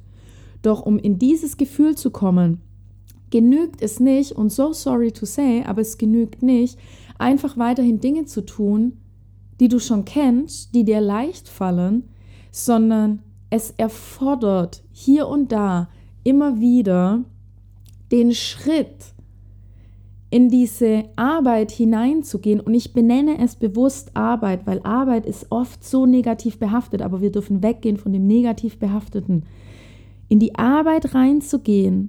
Doch 0.62 0.86
um 0.86 0.98
in 0.98 1.18
dieses 1.18 1.56
Gefühl 1.56 1.96
zu 1.96 2.10
kommen, 2.10 2.60
genügt 3.30 3.82
es 3.82 3.98
nicht, 3.98 4.32
und 4.32 4.52
so 4.52 4.72
sorry 4.72 5.10
to 5.10 5.26
say, 5.26 5.64
aber 5.64 5.80
es 5.80 5.98
genügt 5.98 6.42
nicht, 6.42 6.78
einfach 7.18 7.56
weiterhin 7.56 8.00
Dinge 8.00 8.26
zu 8.26 8.42
tun, 8.42 8.98
die 9.60 9.68
du 9.68 9.78
schon 9.78 10.04
kennst, 10.04 10.74
die 10.74 10.84
dir 10.84 11.00
leicht 11.00 11.48
fallen, 11.48 12.08
sondern 12.50 13.22
es 13.52 13.70
erfordert 13.76 14.82
hier 14.92 15.28
und 15.28 15.52
da 15.52 15.90
immer 16.24 16.58
wieder 16.58 17.22
den 18.10 18.32
Schritt 18.32 19.12
in 20.30 20.48
diese 20.48 21.04
Arbeit 21.16 21.70
hineinzugehen. 21.70 22.60
Und 22.60 22.72
ich 22.72 22.94
benenne 22.94 23.38
es 23.38 23.56
bewusst 23.56 24.16
Arbeit, 24.16 24.66
weil 24.66 24.80
Arbeit 24.84 25.26
ist 25.26 25.48
oft 25.50 25.84
so 25.84 26.06
negativ 26.06 26.58
behaftet, 26.58 27.02
aber 27.02 27.20
wir 27.20 27.30
dürfen 27.30 27.62
weggehen 27.62 27.98
von 27.98 28.14
dem 28.14 28.26
negativ 28.26 28.78
behafteten. 28.78 29.44
In 30.30 30.38
die 30.38 30.54
Arbeit 30.54 31.14
reinzugehen 31.14 32.08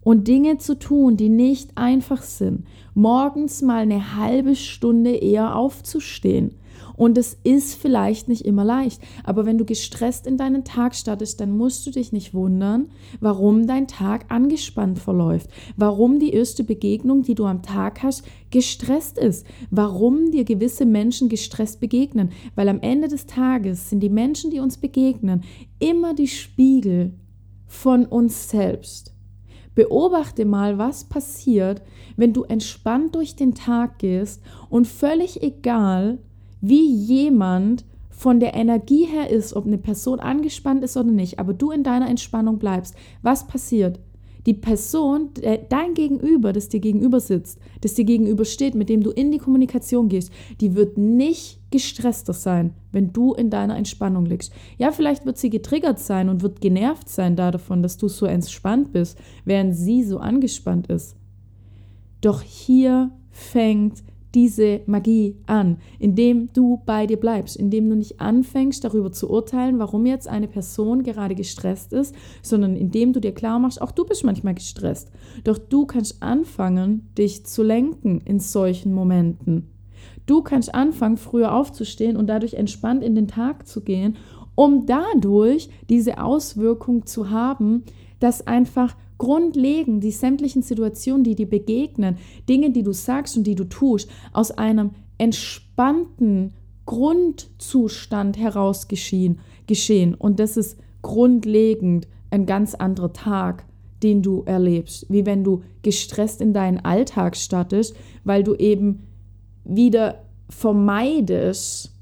und 0.00 0.28
Dinge 0.28 0.58
zu 0.58 0.78
tun, 0.78 1.16
die 1.16 1.28
nicht 1.28 1.76
einfach 1.76 2.22
sind. 2.22 2.64
Morgens 2.94 3.62
mal 3.62 3.82
eine 3.82 4.14
halbe 4.16 4.54
Stunde 4.54 5.10
eher 5.10 5.56
aufzustehen 5.56 6.54
und 6.98 7.16
es 7.16 7.38
ist 7.44 7.76
vielleicht 7.76 8.28
nicht 8.28 8.44
immer 8.44 8.64
leicht. 8.64 9.00
Aber 9.22 9.46
wenn 9.46 9.56
du 9.56 9.64
gestresst 9.64 10.26
in 10.26 10.36
deinen 10.36 10.64
Tag 10.64 10.96
startest, 10.96 11.40
dann 11.40 11.56
musst 11.56 11.86
du 11.86 11.92
dich 11.92 12.12
nicht 12.12 12.34
wundern, 12.34 12.90
warum 13.20 13.68
dein 13.68 13.86
Tag 13.86 14.26
angespannt 14.30 14.98
verläuft. 14.98 15.48
Warum 15.76 16.18
die 16.18 16.32
erste 16.32 16.64
Begegnung, 16.64 17.22
die 17.22 17.36
du 17.36 17.46
am 17.46 17.62
Tag 17.62 18.02
hast, 18.02 18.24
gestresst 18.50 19.16
ist. 19.16 19.46
Warum 19.70 20.32
dir 20.32 20.44
gewisse 20.44 20.86
Menschen 20.86 21.28
gestresst 21.28 21.78
begegnen. 21.78 22.30
Weil 22.56 22.68
am 22.68 22.80
Ende 22.80 23.06
des 23.06 23.26
Tages 23.26 23.90
sind 23.90 24.00
die 24.00 24.10
Menschen, 24.10 24.50
die 24.50 24.58
uns 24.58 24.76
begegnen, 24.76 25.44
immer 25.78 26.14
die 26.14 26.26
Spiegel 26.26 27.14
von 27.68 28.06
uns 28.06 28.50
selbst. 28.50 29.14
Beobachte 29.76 30.44
mal, 30.44 30.78
was 30.78 31.04
passiert, 31.04 31.80
wenn 32.16 32.32
du 32.32 32.42
entspannt 32.42 33.14
durch 33.14 33.36
den 33.36 33.54
Tag 33.54 34.00
gehst 34.00 34.42
und 34.68 34.88
völlig 34.88 35.44
egal, 35.44 36.18
wie 36.60 36.92
jemand 36.92 37.84
von 38.10 38.40
der 38.40 38.54
Energie 38.54 39.04
her 39.04 39.30
ist, 39.30 39.54
ob 39.54 39.66
eine 39.66 39.78
Person 39.78 40.18
angespannt 40.18 40.82
ist 40.82 40.96
oder 40.96 41.10
nicht, 41.10 41.38
aber 41.38 41.54
du 41.54 41.70
in 41.70 41.84
deiner 41.84 42.08
Entspannung 42.08 42.58
bleibst, 42.58 42.94
was 43.22 43.46
passiert? 43.46 44.00
Die 44.46 44.54
Person, 44.54 45.30
dein 45.68 45.94
Gegenüber, 45.94 46.52
das 46.54 46.68
dir 46.68 46.80
gegenüber 46.80 47.20
sitzt, 47.20 47.60
das 47.82 47.94
dir 47.94 48.04
gegenüber 48.04 48.46
steht, 48.46 48.74
mit 48.74 48.88
dem 48.88 49.02
du 49.02 49.10
in 49.10 49.30
die 49.30 49.38
Kommunikation 49.38 50.08
gehst, 50.08 50.32
die 50.60 50.74
wird 50.74 50.96
nicht 50.96 51.60
gestresster 51.70 52.32
sein, 52.32 52.72
wenn 52.90 53.12
du 53.12 53.34
in 53.34 53.50
deiner 53.50 53.76
Entspannung 53.76 54.24
liegst. 54.24 54.52
Ja, 54.78 54.90
vielleicht 54.90 55.26
wird 55.26 55.36
sie 55.36 55.50
getriggert 55.50 55.98
sein 55.98 56.30
und 56.30 56.42
wird 56.42 56.62
genervt 56.62 57.10
sein 57.10 57.36
davon, 57.36 57.82
dass 57.82 57.98
du 57.98 58.08
so 58.08 58.24
entspannt 58.24 58.90
bist, 58.92 59.18
während 59.44 59.76
sie 59.76 60.02
so 60.02 60.18
angespannt 60.18 60.86
ist. 60.86 61.14
Doch 62.22 62.40
hier 62.40 63.10
fängt 63.30 64.02
diese 64.34 64.80
Magie 64.86 65.36
an, 65.46 65.78
indem 65.98 66.52
du 66.52 66.82
bei 66.84 67.06
dir 67.06 67.16
bleibst, 67.16 67.56
indem 67.56 67.88
du 67.88 67.96
nicht 67.96 68.20
anfängst 68.20 68.84
darüber 68.84 69.10
zu 69.10 69.30
urteilen, 69.30 69.78
warum 69.78 70.06
jetzt 70.06 70.28
eine 70.28 70.48
Person 70.48 71.02
gerade 71.02 71.34
gestresst 71.34 71.92
ist, 71.92 72.14
sondern 72.42 72.76
indem 72.76 73.12
du 73.12 73.20
dir 73.20 73.32
klar 73.32 73.58
machst, 73.58 73.80
auch 73.80 73.90
du 73.90 74.04
bist 74.04 74.24
manchmal 74.24 74.54
gestresst. 74.54 75.10
Doch 75.44 75.58
du 75.58 75.86
kannst 75.86 76.22
anfangen, 76.22 77.08
dich 77.16 77.46
zu 77.46 77.62
lenken 77.62 78.20
in 78.24 78.40
solchen 78.40 78.92
Momenten. 78.92 79.70
Du 80.26 80.42
kannst 80.42 80.74
anfangen, 80.74 81.16
früher 81.16 81.54
aufzustehen 81.54 82.16
und 82.16 82.26
dadurch 82.26 82.54
entspannt 82.54 83.02
in 83.02 83.14
den 83.14 83.28
Tag 83.28 83.66
zu 83.66 83.80
gehen, 83.80 84.16
um 84.54 84.86
dadurch 84.86 85.70
diese 85.88 86.22
Auswirkung 86.22 87.06
zu 87.06 87.30
haben, 87.30 87.84
dass 88.20 88.46
einfach 88.46 88.94
grundlegend 89.18 90.02
die 90.02 90.12
sämtlichen 90.12 90.62
Situationen, 90.62 91.24
die 91.24 91.34
dir 91.34 91.48
begegnen, 91.48 92.18
Dinge, 92.48 92.70
die 92.70 92.82
du 92.82 92.92
sagst 92.92 93.36
und 93.36 93.46
die 93.46 93.56
du 93.56 93.64
tust, 93.64 94.08
aus 94.32 94.52
einem 94.52 94.92
entspannten 95.18 96.54
Grundzustand 96.86 98.38
heraus 98.38 98.88
geschehen. 98.88 99.40
geschehen. 99.66 100.14
Und 100.14 100.40
das 100.40 100.56
ist 100.56 100.78
grundlegend 101.02 102.08
ein 102.30 102.46
ganz 102.46 102.74
anderer 102.74 103.12
Tag, 103.12 103.66
den 104.02 104.22
du 104.22 104.42
erlebst, 104.46 105.06
wie 105.08 105.26
wenn 105.26 105.44
du 105.44 105.62
gestresst 105.82 106.40
in 106.40 106.52
deinen 106.52 106.78
Alltag 106.78 107.36
stattest, 107.36 107.94
weil 108.24 108.44
du 108.44 108.54
eben 108.54 109.06
wieder 109.64 110.24
vermeidest, 110.48 111.94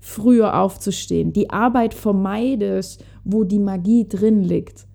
früher 0.00 0.58
aufzustehen, 0.58 1.32
die 1.32 1.50
Arbeit 1.50 1.94
vermeidest, 1.94 3.04
wo 3.24 3.44
die 3.44 3.58
Magie 3.58 4.06
drin 4.08 4.42
liegt. 4.42 4.86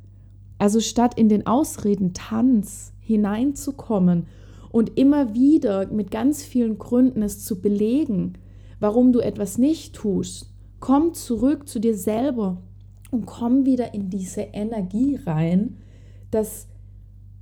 Also 0.59 0.81
statt 0.81 1.17
in 1.17 1.29
den 1.29 1.47
Ausreden 1.47 2.13
Tanz 2.13 2.93
hineinzukommen 2.99 4.27
und 4.71 4.99
immer 4.99 5.33
wieder 5.33 5.87
mit 5.87 6.11
ganz 6.11 6.43
vielen 6.43 6.77
Gründen 6.77 7.23
es 7.23 7.43
zu 7.43 7.61
belegen, 7.61 8.33
warum 8.79 9.11
du 9.11 9.19
etwas 9.19 9.57
nicht 9.57 9.95
tust, 9.95 10.53
komm 10.79 11.13
zurück 11.15 11.67
zu 11.67 11.79
dir 11.79 11.97
selber 11.97 12.61
und 13.09 13.25
komm 13.25 13.65
wieder 13.65 13.93
in 13.93 14.09
diese 14.09 14.41
Energie 14.41 15.17
rein, 15.25 15.77
dass 16.29 16.67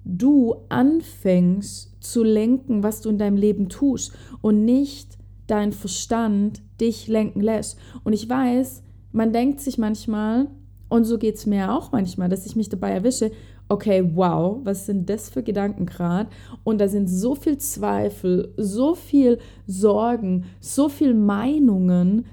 du 0.06 0.56
anfängst 0.70 1.98
zu 2.00 2.24
lenken, 2.24 2.84
was 2.84 3.02
du 3.02 3.10
in 3.10 3.18
deinem 3.18 3.36
Leben 3.36 3.68
tust 3.68 4.14
und 4.42 4.64
nicht 4.64 5.18
dein 5.48 5.74
Verstand 5.74 6.62
dich 6.80 7.08
lenken 7.08 7.42
lässt. 7.42 7.78
Und 8.04 8.14
ich 8.14 8.30
weiß, 8.30 8.84
man 9.12 9.34
denkt 9.34 9.60
sich 9.60 9.78
manchmal, 9.78 10.48
und 10.90 11.06
so 11.06 11.18
geht 11.18 11.36
es 11.36 11.46
mir 11.46 11.74
auch 11.74 11.92
manchmal, 11.92 12.30
dass 12.30 12.46
ich 12.46 12.56
mich 12.56 12.70
dabei 12.70 12.92
erwische, 12.92 13.32
okay, 13.70 14.10
wow, 14.16 14.60
was 14.64 14.86
sind 14.86 15.10
das 15.10 15.30
für 15.30 15.44
Gedanken 15.44 15.86
gerade? 15.86 16.30
Und 16.64 16.80
da 16.80 16.88
sind 16.88 17.08
so 17.08 17.36
viel 17.36 17.58
Zweifel, 17.58 18.54
so 18.58 18.96
viel 18.96 19.40
Sorgen, 19.66 20.46
so 20.62 20.88
viel 20.88 21.14
Meinungen, 21.14 22.26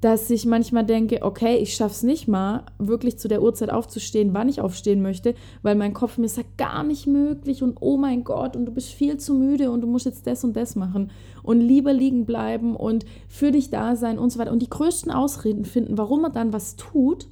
dass 0.00 0.30
ich 0.30 0.46
manchmal 0.46 0.84
denke, 0.86 1.18
okay, 1.22 1.56
ich 1.56 1.74
schaff's 1.74 2.02
nicht 2.02 2.26
mal, 2.26 2.64
wirklich 2.78 3.18
zu 3.18 3.28
der 3.28 3.42
Uhrzeit 3.42 3.70
aufzustehen, 3.70 4.32
wann 4.32 4.48
ich 4.48 4.62
aufstehen 4.62 5.02
möchte, 5.02 5.34
weil 5.62 5.74
mein 5.74 5.92
Kopf 5.92 6.16
mir 6.16 6.28
sagt, 6.28 6.56
gar 6.56 6.82
nicht 6.82 7.06
möglich 7.06 7.62
und 7.62 7.76
oh 7.80 7.98
mein 7.98 8.24
Gott 8.24 8.56
und 8.56 8.64
du 8.64 8.72
bist 8.72 8.88
viel 8.88 9.18
zu 9.18 9.34
müde 9.34 9.70
und 9.70 9.82
du 9.82 9.86
musst 9.86 10.06
jetzt 10.06 10.26
das 10.26 10.42
und 10.42 10.56
das 10.56 10.74
machen 10.74 11.10
und 11.42 11.60
lieber 11.60 11.92
liegen 11.92 12.24
bleiben 12.24 12.74
und 12.76 13.04
für 13.28 13.50
dich 13.50 13.68
da 13.68 13.94
sein 13.94 14.18
und 14.18 14.30
so 14.30 14.38
weiter 14.38 14.52
und 14.52 14.62
die 14.62 14.70
größten 14.70 15.12
Ausreden 15.12 15.66
finden, 15.66 15.98
warum 15.98 16.22
man 16.22 16.32
dann 16.32 16.54
was 16.54 16.76
tut, 16.76 17.28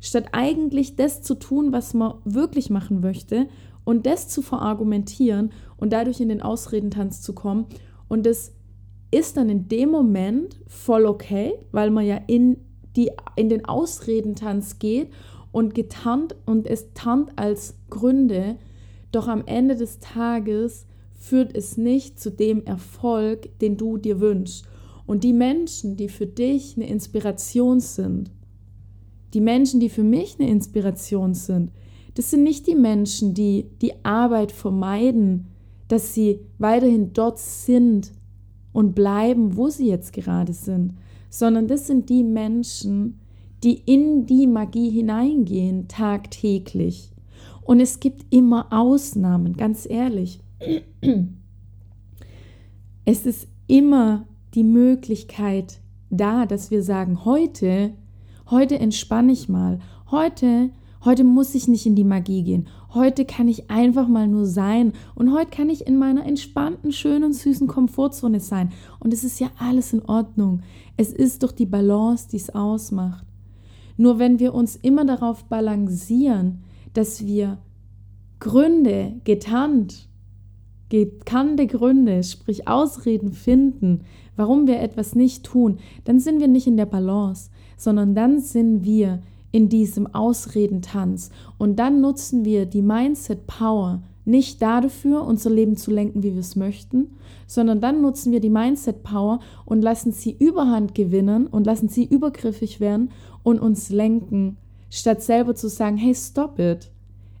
statt 0.00 0.28
eigentlich 0.32 0.96
das 0.96 1.22
zu 1.22 1.34
tun, 1.34 1.72
was 1.72 1.94
man 1.94 2.14
wirklich 2.24 2.70
machen 2.70 3.00
möchte 3.00 3.46
und 3.84 4.06
das 4.06 4.28
zu 4.28 4.42
verargumentieren 4.42 5.52
und 5.76 5.92
dadurch 5.92 6.20
in 6.20 6.28
den 6.28 6.42
Ausredentanz 6.42 7.22
zu 7.22 7.34
kommen. 7.34 7.66
Und 8.08 8.26
das 8.26 8.52
ist 9.10 9.36
dann 9.36 9.48
in 9.48 9.68
dem 9.68 9.90
Moment 9.90 10.60
voll 10.66 11.06
okay, 11.06 11.54
weil 11.72 11.90
man 11.90 12.06
ja 12.06 12.20
in, 12.26 12.58
die, 12.96 13.10
in 13.36 13.48
den 13.48 13.64
Ausredentanz 13.64 14.78
geht 14.78 15.10
und 15.52 15.74
getarnt 15.74 16.36
und 16.46 16.66
es 16.66 16.92
tarnt 16.94 17.32
als 17.36 17.74
Gründe. 17.88 18.56
Doch 19.12 19.28
am 19.28 19.44
Ende 19.46 19.76
des 19.76 19.98
Tages 19.98 20.86
führt 21.18 21.56
es 21.56 21.76
nicht 21.76 22.20
zu 22.20 22.30
dem 22.30 22.64
Erfolg, 22.64 23.58
den 23.58 23.76
du 23.76 23.98
dir 23.98 24.20
wünschst. 24.20 24.64
Und 25.06 25.24
die 25.24 25.32
Menschen, 25.32 25.96
die 25.96 26.08
für 26.08 26.26
dich 26.26 26.76
eine 26.76 26.88
Inspiration 26.88 27.80
sind, 27.80 28.30
die 29.34 29.40
Menschen, 29.40 29.80
die 29.80 29.88
für 29.88 30.02
mich 30.02 30.36
eine 30.38 30.48
Inspiration 30.48 31.34
sind, 31.34 31.70
das 32.14 32.30
sind 32.30 32.42
nicht 32.42 32.66
die 32.66 32.74
Menschen, 32.74 33.34
die 33.34 33.66
die 33.80 34.04
Arbeit 34.04 34.52
vermeiden, 34.52 35.46
dass 35.88 36.14
sie 36.14 36.40
weiterhin 36.58 37.12
dort 37.12 37.38
sind 37.38 38.12
und 38.72 38.94
bleiben, 38.94 39.56
wo 39.56 39.68
sie 39.68 39.88
jetzt 39.88 40.12
gerade 40.12 40.52
sind, 40.52 40.94
sondern 41.28 41.68
das 41.68 41.86
sind 41.86 42.08
die 42.08 42.24
Menschen, 42.24 43.20
die 43.62 43.74
in 43.74 44.26
die 44.26 44.46
Magie 44.46 44.90
hineingehen 44.90 45.86
tagtäglich. 45.88 47.12
Und 47.62 47.80
es 47.80 48.00
gibt 48.00 48.32
immer 48.34 48.66
Ausnahmen, 48.70 49.56
ganz 49.56 49.86
ehrlich. 49.88 50.40
Es 53.04 53.26
ist 53.26 53.48
immer 53.66 54.26
die 54.54 54.64
Möglichkeit 54.64 55.80
da, 56.10 56.46
dass 56.46 56.70
wir 56.70 56.82
sagen, 56.82 57.24
heute 57.24 57.92
Heute 58.50 58.80
entspanne 58.80 59.30
ich 59.30 59.48
mal. 59.48 59.78
Heute, 60.10 60.70
heute 61.04 61.22
muss 61.22 61.54
ich 61.54 61.68
nicht 61.68 61.86
in 61.86 61.94
die 61.94 62.02
Magie 62.02 62.42
gehen. 62.42 62.66
Heute 62.92 63.24
kann 63.24 63.46
ich 63.46 63.70
einfach 63.70 64.08
mal 64.08 64.26
nur 64.26 64.44
sein. 64.44 64.92
Und 65.14 65.32
heute 65.32 65.50
kann 65.50 65.68
ich 65.68 65.86
in 65.86 65.96
meiner 65.96 66.26
entspannten, 66.26 66.90
schönen, 66.90 67.32
süßen 67.32 67.68
Komfortzone 67.68 68.40
sein. 68.40 68.72
Und 68.98 69.14
es 69.14 69.22
ist 69.22 69.38
ja 69.38 69.52
alles 69.56 69.92
in 69.92 70.02
Ordnung. 70.02 70.62
Es 70.96 71.12
ist 71.12 71.44
doch 71.44 71.52
die 71.52 71.66
Balance, 71.66 72.26
die 72.28 72.38
es 72.38 72.50
ausmacht. 72.50 73.24
Nur 73.96 74.18
wenn 74.18 74.40
wir 74.40 74.52
uns 74.52 74.74
immer 74.74 75.04
darauf 75.04 75.44
balancieren, 75.44 76.64
dass 76.92 77.24
wir 77.24 77.58
Gründe 78.40 79.20
getarnt, 79.22 80.08
gekannte 80.88 81.68
Gründe, 81.68 82.24
sprich 82.24 82.66
Ausreden 82.66 83.32
finden, 83.32 84.00
warum 84.34 84.66
wir 84.66 84.80
etwas 84.80 85.14
nicht 85.14 85.44
tun, 85.44 85.78
dann 86.02 86.18
sind 86.18 86.40
wir 86.40 86.48
nicht 86.48 86.66
in 86.66 86.76
der 86.76 86.86
Balance 86.86 87.50
sondern 87.80 88.14
dann 88.14 88.40
sind 88.40 88.84
wir 88.84 89.20
in 89.52 89.70
diesem 89.70 90.06
Ausredentanz. 90.14 91.30
Und 91.56 91.76
dann 91.78 92.02
nutzen 92.02 92.44
wir 92.44 92.66
die 92.66 92.82
Mindset 92.82 93.46
Power 93.46 94.02
nicht 94.26 94.60
dafür, 94.60 95.24
unser 95.24 95.48
Leben 95.48 95.76
zu 95.76 95.90
lenken, 95.90 96.22
wie 96.22 96.34
wir 96.34 96.40
es 96.40 96.56
möchten, 96.56 97.16
sondern 97.46 97.80
dann 97.80 98.02
nutzen 98.02 98.32
wir 98.32 98.40
die 98.40 98.50
Mindset 98.50 99.02
Power 99.02 99.40
und 99.64 99.80
lassen 99.80 100.12
sie 100.12 100.36
Überhand 100.38 100.94
gewinnen 100.94 101.46
und 101.46 101.64
lassen 101.64 101.88
sie 101.88 102.04
übergriffig 102.04 102.80
werden 102.80 103.10
und 103.42 103.58
uns 103.58 103.88
lenken, 103.88 104.58
statt 104.90 105.22
selber 105.22 105.54
zu 105.54 105.68
sagen, 105.68 105.96
hey, 105.96 106.14
stop 106.14 106.58
it. 106.58 106.90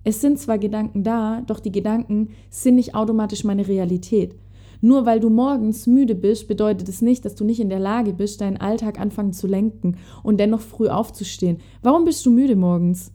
Es 0.04 0.22
sind 0.22 0.38
zwar 0.38 0.56
Gedanken 0.56 1.04
da, 1.04 1.42
doch 1.46 1.60
die 1.60 1.70
Gedanken 1.70 2.30
sind 2.48 2.76
nicht 2.76 2.94
automatisch 2.94 3.44
meine 3.44 3.68
Realität. 3.68 4.34
Nur 4.80 5.06
weil 5.06 5.20
du 5.20 5.30
morgens 5.30 5.86
müde 5.86 6.14
bist, 6.14 6.48
bedeutet 6.48 6.88
es 6.88 7.02
nicht, 7.02 7.24
dass 7.24 7.34
du 7.34 7.44
nicht 7.44 7.60
in 7.60 7.68
der 7.68 7.80
Lage 7.80 8.12
bist, 8.12 8.40
deinen 8.40 8.56
Alltag 8.56 8.98
anfangen 8.98 9.32
zu 9.32 9.46
lenken 9.46 9.96
und 10.22 10.40
dennoch 10.40 10.60
früh 10.60 10.88
aufzustehen. 10.88 11.58
Warum 11.82 12.04
bist 12.04 12.24
du 12.24 12.30
müde 12.30 12.56
morgens? 12.56 13.12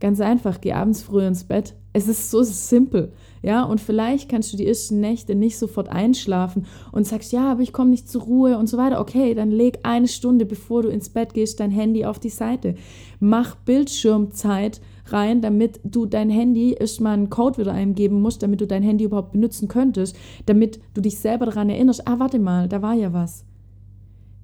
Ganz 0.00 0.20
einfach, 0.20 0.60
geh 0.60 0.72
abends 0.72 1.02
früh 1.02 1.24
ins 1.24 1.44
Bett. 1.44 1.76
Es 1.92 2.08
ist 2.08 2.30
so 2.30 2.42
simpel. 2.42 3.12
Ja, 3.42 3.62
und 3.62 3.80
vielleicht 3.80 4.28
kannst 4.28 4.52
du 4.52 4.56
die 4.56 4.66
ersten 4.66 5.00
Nächte 5.00 5.34
nicht 5.34 5.56
sofort 5.56 5.88
einschlafen 5.88 6.66
und 6.92 7.06
sagst, 7.06 7.32
ja, 7.32 7.52
aber 7.52 7.62
ich 7.62 7.72
komme 7.72 7.90
nicht 7.90 8.08
zur 8.08 8.22
Ruhe 8.22 8.58
und 8.58 8.68
so 8.68 8.76
weiter. 8.76 9.00
Okay, 9.00 9.34
dann 9.34 9.50
leg 9.50 9.78
eine 9.82 10.08
Stunde, 10.08 10.44
bevor 10.44 10.82
du 10.82 10.88
ins 10.88 11.08
Bett 11.08 11.34
gehst, 11.34 11.60
dein 11.60 11.70
Handy 11.70 12.04
auf 12.04 12.18
die 12.18 12.30
Seite. 12.30 12.74
Mach 13.20 13.54
Bildschirmzeit 13.54 14.80
rein, 15.06 15.40
damit 15.40 15.80
du 15.84 16.06
dein 16.06 16.30
Handy 16.30 16.72
erstmal 16.72 17.14
einen 17.14 17.30
Code 17.30 17.58
wieder 17.58 17.72
eingeben 17.72 18.20
musst, 18.20 18.42
damit 18.42 18.60
du 18.60 18.66
dein 18.66 18.82
Handy 18.82 19.04
überhaupt 19.04 19.32
benutzen 19.32 19.68
könntest, 19.68 20.16
damit 20.46 20.80
du 20.94 21.00
dich 21.00 21.18
selber 21.18 21.46
daran 21.46 21.70
erinnerst, 21.70 22.06
ah, 22.06 22.18
warte 22.18 22.38
mal, 22.38 22.68
da 22.68 22.82
war 22.82 22.94
ja 22.94 23.12
was. 23.12 23.44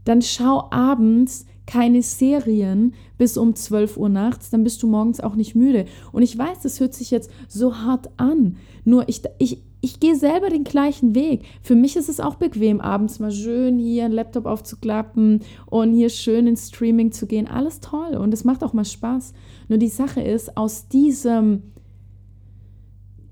Dann 0.04 0.22
schau 0.22 0.68
abends 0.70 1.46
keine 1.66 2.02
Serien 2.02 2.94
bis 3.16 3.36
um 3.36 3.54
12 3.54 3.96
Uhr 3.96 4.08
nachts, 4.08 4.50
dann 4.50 4.64
bist 4.64 4.82
du 4.82 4.88
morgens 4.88 5.20
auch 5.20 5.36
nicht 5.36 5.54
müde. 5.54 5.84
Und 6.10 6.22
ich 6.22 6.36
weiß, 6.36 6.60
das 6.62 6.80
hört 6.80 6.94
sich 6.94 7.10
jetzt 7.10 7.30
so 7.48 7.76
hart 7.76 8.10
an. 8.16 8.56
Nur 8.84 9.08
ich, 9.08 9.22
ich, 9.38 9.62
ich 9.80 10.00
gehe 10.00 10.16
selber 10.16 10.48
den 10.48 10.64
gleichen 10.64 11.14
Weg. 11.14 11.44
Für 11.62 11.76
mich 11.76 11.96
ist 11.96 12.08
es 12.08 12.18
auch 12.18 12.34
bequem, 12.34 12.80
abends 12.80 13.20
mal 13.20 13.30
schön 13.30 13.78
hier 13.78 14.06
einen 14.06 14.14
Laptop 14.14 14.46
aufzuklappen 14.46 15.42
und 15.66 15.92
hier 15.92 16.08
schön 16.08 16.46
ins 16.46 16.68
Streaming 16.68 17.12
zu 17.12 17.26
gehen. 17.26 17.46
Alles 17.46 17.78
toll 17.80 18.16
und 18.16 18.34
es 18.34 18.42
macht 18.42 18.64
auch 18.64 18.72
mal 18.72 18.84
Spaß. 18.84 19.32
Nur 19.70 19.78
die 19.78 19.86
Sache 19.86 20.20
ist, 20.20 20.56
aus 20.56 20.88
diesem, 20.88 21.62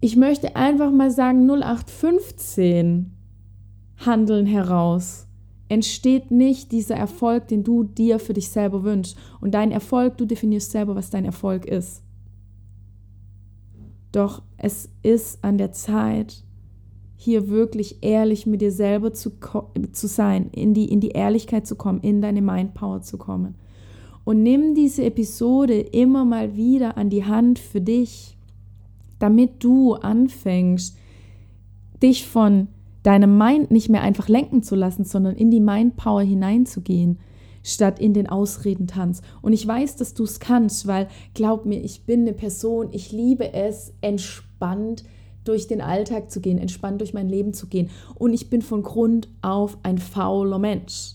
ich 0.00 0.14
möchte 0.14 0.54
einfach 0.54 0.92
mal 0.92 1.10
sagen, 1.10 1.50
0815 1.50 3.10
Handeln 3.96 4.46
heraus 4.46 5.26
entsteht 5.68 6.30
nicht 6.30 6.70
dieser 6.70 6.94
Erfolg, 6.94 7.48
den 7.48 7.64
du 7.64 7.82
dir 7.82 8.20
für 8.20 8.34
dich 8.34 8.50
selber 8.50 8.84
wünschst. 8.84 9.16
Und 9.40 9.52
dein 9.52 9.72
Erfolg, 9.72 10.16
du 10.16 10.26
definierst 10.26 10.70
selber, 10.70 10.94
was 10.94 11.10
dein 11.10 11.24
Erfolg 11.24 11.66
ist. 11.66 12.04
Doch 14.12 14.40
es 14.58 14.88
ist 15.02 15.42
an 15.42 15.58
der 15.58 15.72
Zeit, 15.72 16.44
hier 17.16 17.48
wirklich 17.48 18.04
ehrlich 18.04 18.46
mit 18.46 18.60
dir 18.60 18.70
selber 18.70 19.12
zu, 19.12 19.32
zu 19.90 20.06
sein, 20.06 20.50
in 20.52 20.72
die, 20.72 20.84
in 20.84 21.00
die 21.00 21.10
Ehrlichkeit 21.10 21.66
zu 21.66 21.74
kommen, 21.74 22.00
in 22.00 22.22
deine 22.22 22.42
Mindpower 22.42 23.02
zu 23.02 23.18
kommen. 23.18 23.56
Und 24.28 24.42
nimm 24.42 24.74
diese 24.74 25.04
Episode 25.04 25.80
immer 25.80 26.26
mal 26.26 26.54
wieder 26.54 26.98
an 26.98 27.08
die 27.08 27.24
Hand 27.24 27.58
für 27.58 27.80
dich, 27.80 28.36
damit 29.18 29.64
du 29.64 29.94
anfängst, 29.94 30.98
dich 32.02 32.26
von 32.26 32.68
deinem 33.02 33.38
Mind 33.38 33.70
nicht 33.70 33.88
mehr 33.88 34.02
einfach 34.02 34.28
lenken 34.28 34.62
zu 34.62 34.74
lassen, 34.74 35.04
sondern 35.04 35.34
in 35.34 35.50
die 35.50 35.60
Mindpower 35.60 36.20
hineinzugehen, 36.20 37.20
statt 37.62 37.98
in 37.98 38.12
den 38.12 38.28
Ausredentanz. 38.28 39.22
Und 39.40 39.54
ich 39.54 39.66
weiß, 39.66 39.96
dass 39.96 40.12
du 40.12 40.24
es 40.24 40.40
kannst, 40.40 40.86
weil 40.86 41.08
glaub 41.32 41.64
mir, 41.64 41.82
ich 41.82 42.04
bin 42.04 42.20
eine 42.20 42.34
Person, 42.34 42.90
ich 42.92 43.12
liebe 43.12 43.54
es, 43.54 43.94
entspannt 44.02 45.04
durch 45.44 45.68
den 45.68 45.80
Alltag 45.80 46.30
zu 46.30 46.42
gehen, 46.42 46.58
entspannt 46.58 47.00
durch 47.00 47.14
mein 47.14 47.30
Leben 47.30 47.54
zu 47.54 47.66
gehen. 47.66 47.88
Und 48.14 48.34
ich 48.34 48.50
bin 48.50 48.60
von 48.60 48.82
Grund 48.82 49.30
auf 49.40 49.78
ein 49.84 49.96
fauler 49.96 50.58
Mensch. 50.58 51.14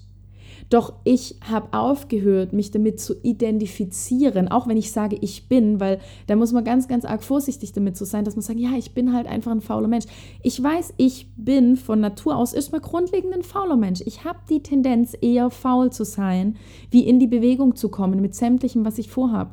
Doch 0.73 0.93
ich 1.03 1.35
habe 1.47 1.77
aufgehört, 1.77 2.51
mich 2.51 2.71
damit 2.71 2.99
zu 2.99 3.13
identifizieren, 3.21 4.47
auch 4.47 4.67
wenn 4.67 4.75
ich 4.75 4.91
sage, 4.91 5.15
ich 5.21 5.47
bin, 5.47 5.79
weil 5.79 5.99
da 6.25 6.35
muss 6.35 6.51
man 6.51 6.63
ganz, 6.63 6.87
ganz 6.87 7.05
arg 7.05 7.23
vorsichtig 7.23 7.73
damit 7.73 7.95
zu 7.95 8.05
sein, 8.05 8.25
dass 8.25 8.35
man 8.35 8.41
sagt, 8.41 8.59
ja, 8.59 8.71
ich 8.75 8.95
bin 8.95 9.13
halt 9.13 9.27
einfach 9.27 9.51
ein 9.51 9.61
fauler 9.61 9.87
Mensch. 9.87 10.05
Ich 10.41 10.63
weiß, 10.63 10.95
ich 10.97 11.27
bin 11.35 11.75
von 11.75 11.99
Natur 11.99 12.35
aus 12.37 12.53
erstmal 12.53 12.81
grundlegend 12.81 13.35
ein 13.35 13.43
fauler 13.43 13.75
Mensch. 13.75 14.01
Ich 14.03 14.23
habe 14.23 14.39
die 14.49 14.63
Tendenz, 14.63 15.15
eher 15.21 15.51
faul 15.51 15.91
zu 15.91 16.05
sein, 16.05 16.55
wie 16.89 17.05
in 17.07 17.19
die 17.19 17.27
Bewegung 17.27 17.75
zu 17.75 17.89
kommen 17.89 18.19
mit 18.19 18.33
sämtlichem, 18.33 18.83
was 18.83 18.97
ich 18.97 19.11
vorhabe. 19.11 19.51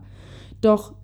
Doch 0.62 0.94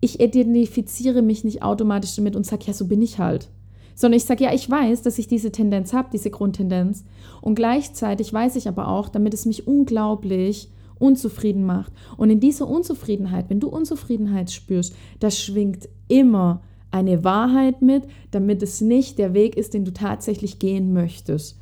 ich 0.00 0.20
identifiziere 0.20 1.22
mich 1.22 1.42
nicht 1.42 1.64
automatisch 1.64 2.14
damit 2.14 2.36
und 2.36 2.46
sage, 2.46 2.66
ja, 2.68 2.72
so 2.72 2.86
bin 2.86 3.02
ich 3.02 3.18
halt 3.18 3.48
sondern 3.96 4.18
ich 4.18 4.24
sage, 4.24 4.44
ja, 4.44 4.52
ich 4.52 4.70
weiß, 4.70 5.02
dass 5.02 5.18
ich 5.18 5.26
diese 5.26 5.50
Tendenz 5.50 5.92
habe, 5.92 6.10
diese 6.12 6.30
Grundtendenz. 6.30 7.04
Und 7.40 7.56
gleichzeitig 7.56 8.32
weiß 8.32 8.54
ich 8.56 8.68
aber 8.68 8.88
auch, 8.88 9.08
damit 9.08 9.34
es 9.34 9.46
mich 9.46 9.66
unglaublich 9.66 10.70
unzufrieden 10.98 11.64
macht. 11.64 11.92
Und 12.16 12.30
in 12.30 12.38
dieser 12.38 12.68
Unzufriedenheit, 12.68 13.46
wenn 13.48 13.58
du 13.58 13.68
Unzufriedenheit 13.68 14.50
spürst, 14.50 14.94
da 15.18 15.30
schwingt 15.30 15.88
immer 16.08 16.62
eine 16.90 17.24
Wahrheit 17.24 17.82
mit, 17.82 18.04
damit 18.30 18.62
es 18.62 18.80
nicht 18.80 19.18
der 19.18 19.34
Weg 19.34 19.56
ist, 19.56 19.74
den 19.74 19.84
du 19.84 19.92
tatsächlich 19.92 20.58
gehen 20.58 20.92
möchtest. 20.92 21.58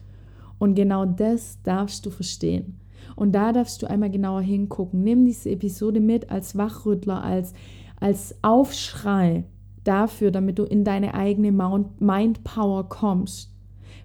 Und 0.58 0.74
genau 0.74 1.04
das 1.04 1.58
darfst 1.62 2.04
du 2.04 2.10
verstehen. 2.10 2.80
Und 3.16 3.32
da 3.32 3.52
darfst 3.52 3.80
du 3.82 3.88
einmal 3.88 4.10
genauer 4.10 4.42
hingucken. 4.42 5.04
Nimm 5.04 5.24
diese 5.24 5.50
Episode 5.50 6.00
mit 6.00 6.30
als 6.30 6.56
Wachrüttler, 6.56 7.22
als, 7.22 7.52
als 8.00 8.34
Aufschrei, 8.42 9.44
dafür, 9.84 10.30
damit 10.30 10.58
du 10.58 10.64
in 10.64 10.84
deine 10.84 11.14
eigene 11.14 11.52
Mind 11.52 12.44
Power 12.44 12.88
kommst. 12.88 13.50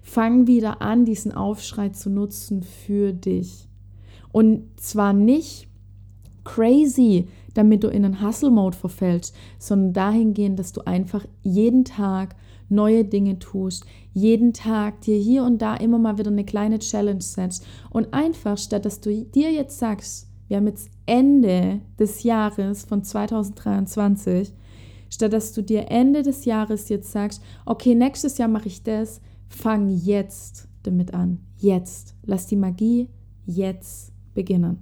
Fang 0.02 0.46
wieder 0.46 0.80
an, 0.82 1.04
diesen 1.04 1.32
Aufschrei 1.32 1.90
zu 1.90 2.10
nutzen 2.10 2.62
für 2.62 3.12
dich. 3.12 3.68
Und 4.32 4.80
zwar 4.80 5.12
nicht 5.12 5.68
crazy, 6.44 7.28
damit 7.54 7.84
du 7.84 7.88
in 7.88 8.04
einen 8.04 8.22
Hustle-Mode 8.22 8.76
verfällst, 8.76 9.34
sondern 9.58 9.92
dahingehend, 9.92 10.58
dass 10.58 10.72
du 10.72 10.86
einfach 10.86 11.26
jeden 11.42 11.84
Tag 11.84 12.36
neue 12.68 13.04
Dinge 13.04 13.38
tust, 13.38 13.84
jeden 14.14 14.52
Tag 14.52 15.00
dir 15.00 15.16
hier 15.16 15.44
und 15.44 15.60
da 15.60 15.74
immer 15.74 15.98
mal 15.98 16.18
wieder 16.18 16.30
eine 16.30 16.44
kleine 16.44 16.78
Challenge 16.78 17.20
setzt 17.20 17.66
und 17.90 18.14
einfach 18.14 18.56
statt 18.56 18.84
dass 18.84 19.00
du 19.00 19.24
dir 19.24 19.52
jetzt 19.52 19.78
sagst, 19.78 20.28
wir 20.48 20.56
haben 20.56 20.66
jetzt 20.66 20.90
Ende 21.06 21.80
des 21.98 22.22
Jahres 22.22 22.84
von 22.84 23.04
2023, 23.04 24.52
statt 25.10 25.32
dass 25.32 25.52
du 25.52 25.62
dir 25.62 25.90
Ende 25.90 26.22
des 26.22 26.46
Jahres 26.46 26.88
jetzt 26.88 27.12
sagst, 27.12 27.42
okay, 27.66 27.94
nächstes 27.94 28.38
Jahr 28.38 28.48
mache 28.48 28.68
ich 28.68 28.82
das, 28.82 29.20
fang 29.48 29.90
jetzt 29.90 30.68
damit 30.82 31.12
an. 31.12 31.40
Jetzt. 31.58 32.14
Lass 32.24 32.46
die 32.46 32.56
Magie 32.56 33.08
jetzt 33.44 34.12
beginnen. 34.32 34.78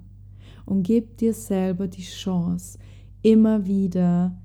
Und 0.65 0.83
gib 0.83 1.17
dir 1.17 1.33
selber 1.33 1.87
die 1.87 2.03
Chance, 2.03 2.77
immer 3.21 3.65
wieder 3.65 4.37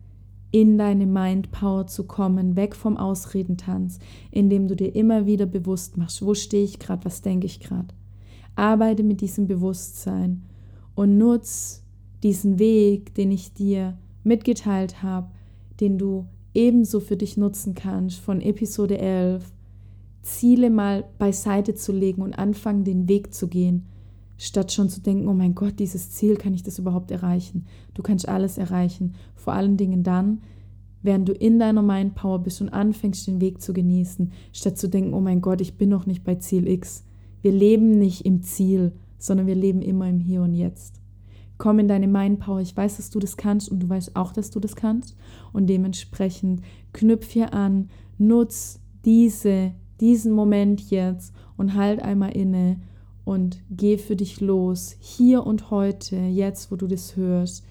in 0.51 0.79
deine 0.79 1.07
Mind 1.07 1.51
Power 1.51 1.87
zu 1.87 2.05
kommen, 2.05 2.57
weg 2.57 2.75
vom 2.75 2.97
Ausredentanz, 2.97 3.99
indem 4.31 4.69
du 4.69 4.77
dir 4.77 4.95
immer 4.95 5.27
wieder 5.27 5.47
bewusst 5.47 5.97
machst, 5.97 6.25
wo 6.25 6.35
stehe 6.35 6.65
ich 6.65 6.79
gerade, 6.79 7.05
was 7.05 7.23
denke 7.23 7.47
ich 7.47 7.61
gerade. 7.61 7.89
Arbeite 8.57 9.03
mit 9.03 9.21
diesem 9.21 9.47
Bewusstsein 9.47 10.45
und 10.95 11.19
nutz 11.19 11.83
diesen 12.23 12.59
Weg, 12.59 13.15
den 13.15 13.33
ich 13.33 13.53
dir 13.53 13.99
mitgeteilt 14.23 15.03
habe, 15.03 15.31
den 15.81 15.99
du 15.99 16.27
ebenso 16.55 17.01
für 17.01 17.17
dich 17.17 17.37
nutzen 17.37 17.75
kannst 17.75 18.19
von 18.19 18.41
Episode 18.41 18.99
11, 18.99 19.53
Ziele 20.23 20.71
mal 20.71 21.05
beiseite 21.19 21.75
zu 21.75 21.93
legen 21.93 22.23
und 22.23 22.35
anfangen, 22.35 22.85
den 22.85 23.09
Weg 23.09 23.35
zu 23.35 23.49
gehen, 23.49 23.87
statt 24.39 24.73
schon 24.73 24.89
zu 24.89 25.01
denken, 25.01 25.29
oh 25.29 25.35
mein 25.35 25.55
Gott, 25.55 25.79
dieses 25.79 26.11
Ziel, 26.11 26.37
kann 26.37 26.55
ich 26.55 26.63
das 26.63 26.79
überhaupt 26.79 27.11
erreichen? 27.11 27.67
Du 27.93 28.03
kannst 28.03 28.29
alles 28.29 28.57
erreichen, 28.57 29.15
vor 29.35 29.53
allen 29.53 29.77
Dingen 29.77 30.03
dann, 30.03 30.41
während 31.03 31.29
du 31.29 31.33
in 31.33 31.59
deiner 31.59 31.83
Mind 31.83 32.15
Power 32.15 32.39
bist 32.39 32.63
und 32.63 32.71
anfängst, 32.71 33.27
den 33.27 33.41
Weg 33.41 33.61
zu 33.61 33.75
genießen, 33.75 34.33
statt 34.53 34.79
zu 34.79 34.89
denken, 34.89 35.13
oh 35.13 35.21
mein 35.21 35.43
Gott, 35.43 35.61
ich 35.61 35.77
bin 35.77 35.91
noch 35.91 36.07
nicht 36.07 36.25
bei 36.25 36.37
Ziel 36.37 36.67
X. 36.67 37.05
Wir 37.43 37.53
leben 37.53 37.99
nicht 37.99 38.25
im 38.25 38.43
Ziel, 38.43 38.93
sondern 39.19 39.47
wir 39.47 39.55
leben 39.55 39.83
immer 39.83 40.09
im 40.09 40.19
Hier 40.19 40.43
und 40.43 40.55
Jetzt. 40.55 41.04
Komm 41.59 41.79
in 41.79 41.89
deine 41.89 42.09
Mind 42.09 42.41
Power. 42.41 42.61
Ich 42.61 42.77
weiß, 42.77 42.97
dass 42.97 43.11
du 43.11 43.19
das 43.19 43.37
kannst 43.37 43.71
und 43.71 43.81
du 43.81 43.89
weißt 43.89 44.17
auch, 44.17 44.33
dass 44.33 44.51
du 44.51 44.61
das 44.61 44.77
kannst. 44.77 45.17
Und 45.53 45.69
dementsprechend 45.69 46.63
knüpf 46.93 47.31
hier 47.31 47.55
an, 47.55 47.91
nutz 48.19 48.81
diese, 49.05 49.73
diesen 50.01 50.33
Moment 50.33 50.91
jetzt 50.91 51.33
und 51.57 51.75
halt 51.75 52.03
einmal 52.03 52.33
inne 52.33 52.81
und 53.25 53.63
geh 53.71 53.97
für 53.97 54.17
dich 54.17 54.41
los, 54.41 54.97
hier 54.99 55.47
und 55.47 55.71
heute, 55.71 56.17
jetzt, 56.17 56.71
wo 56.71 56.77
du 56.77 56.87
das 56.87 57.17
hörst. 57.17 57.65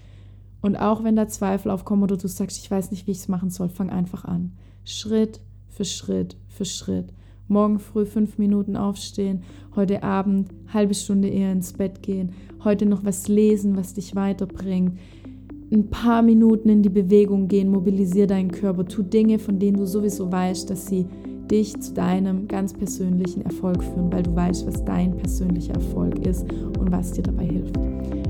Und 0.60 0.76
auch 0.76 1.04
wenn 1.04 1.14
da 1.14 1.28
Zweifel 1.28 1.70
aufkommen 1.70 2.02
oder 2.02 2.16
du 2.16 2.26
sagst, 2.26 2.58
ich 2.58 2.70
weiß 2.70 2.90
nicht, 2.90 3.06
wie 3.06 3.12
ich 3.12 3.18
es 3.18 3.28
machen 3.28 3.50
soll, 3.50 3.68
fang 3.68 3.90
einfach 3.90 4.24
an. 4.24 4.52
Schritt 4.84 5.40
für 5.68 5.84
Schritt 5.84 6.36
für 6.48 6.64
Schritt 6.64 7.12
morgen 7.48 7.78
früh 7.78 8.06
fünf 8.06 8.38
Minuten 8.38 8.76
aufstehen, 8.76 9.42
heute 9.76 10.02
Abend 10.02 10.50
halbe 10.72 10.94
Stunde 10.94 11.28
eher 11.28 11.52
ins 11.52 11.72
Bett 11.72 12.02
gehen, 12.02 12.32
heute 12.64 12.86
noch 12.86 13.04
was 13.04 13.28
lesen, 13.28 13.76
was 13.76 13.94
dich 13.94 14.14
weiterbringt. 14.14 14.92
ein 15.72 15.90
paar 15.90 16.22
Minuten 16.22 16.68
in 16.68 16.82
die 16.82 16.88
Bewegung 16.90 17.48
gehen, 17.48 17.70
mobilisiere 17.70 18.28
deinen 18.28 18.50
Körper, 18.50 18.84
tu 18.84 19.02
Dinge, 19.02 19.38
von 19.38 19.58
denen 19.58 19.78
du 19.78 19.86
sowieso 19.86 20.30
weißt, 20.30 20.70
dass 20.70 20.86
sie 20.86 21.06
dich 21.50 21.78
zu 21.80 21.92
deinem 21.94 22.48
ganz 22.48 22.72
persönlichen 22.72 23.42
Erfolg 23.42 23.82
führen, 23.82 24.12
weil 24.12 24.22
du 24.22 24.34
weißt, 24.34 24.66
was 24.66 24.84
dein 24.84 25.16
persönlicher 25.16 25.74
Erfolg 25.74 26.24
ist 26.26 26.46
und 26.78 26.90
was 26.90 27.12
dir 27.12 27.22
dabei 27.22 27.46
hilft. 27.46 27.76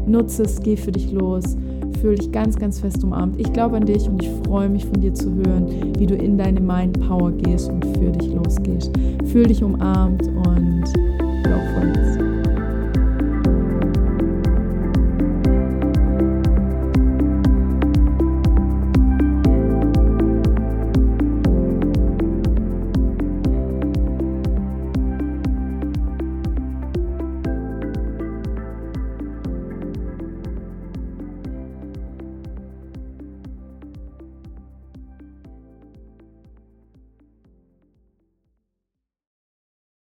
Nutze 0.06 0.44
es, 0.44 0.60
geh 0.60 0.76
für 0.76 0.92
dich 0.92 1.12
los, 1.12 1.56
fühle 2.00 2.16
dich 2.16 2.32
ganz, 2.32 2.56
ganz 2.56 2.80
fest 2.80 3.02
umarmt. 3.04 3.40
Ich 3.40 3.52
glaube 3.52 3.76
an 3.76 3.86
dich 3.86 4.08
und 4.08 4.22
ich 4.22 4.30
freue 4.46 4.68
mich 4.68 4.84
von 4.84 5.00
dir 5.00 5.14
zu 5.14 5.34
hören, 5.34 5.94
wie 5.98 6.06
du 6.06 6.14
in 6.14 6.36
deine 6.36 6.60
Mind 6.60 7.00
Power 7.06 7.30
gehst 7.32 7.70
und 7.70 7.84
für 7.98 8.10
dich 8.10 8.32
losgehst. 8.32 8.90
Fühl 9.26 9.44
dich 9.44 9.62
umarmt 9.62 10.26
und 10.28 10.84
go 11.44 11.58
for 11.74 11.84
it. 11.84 12.33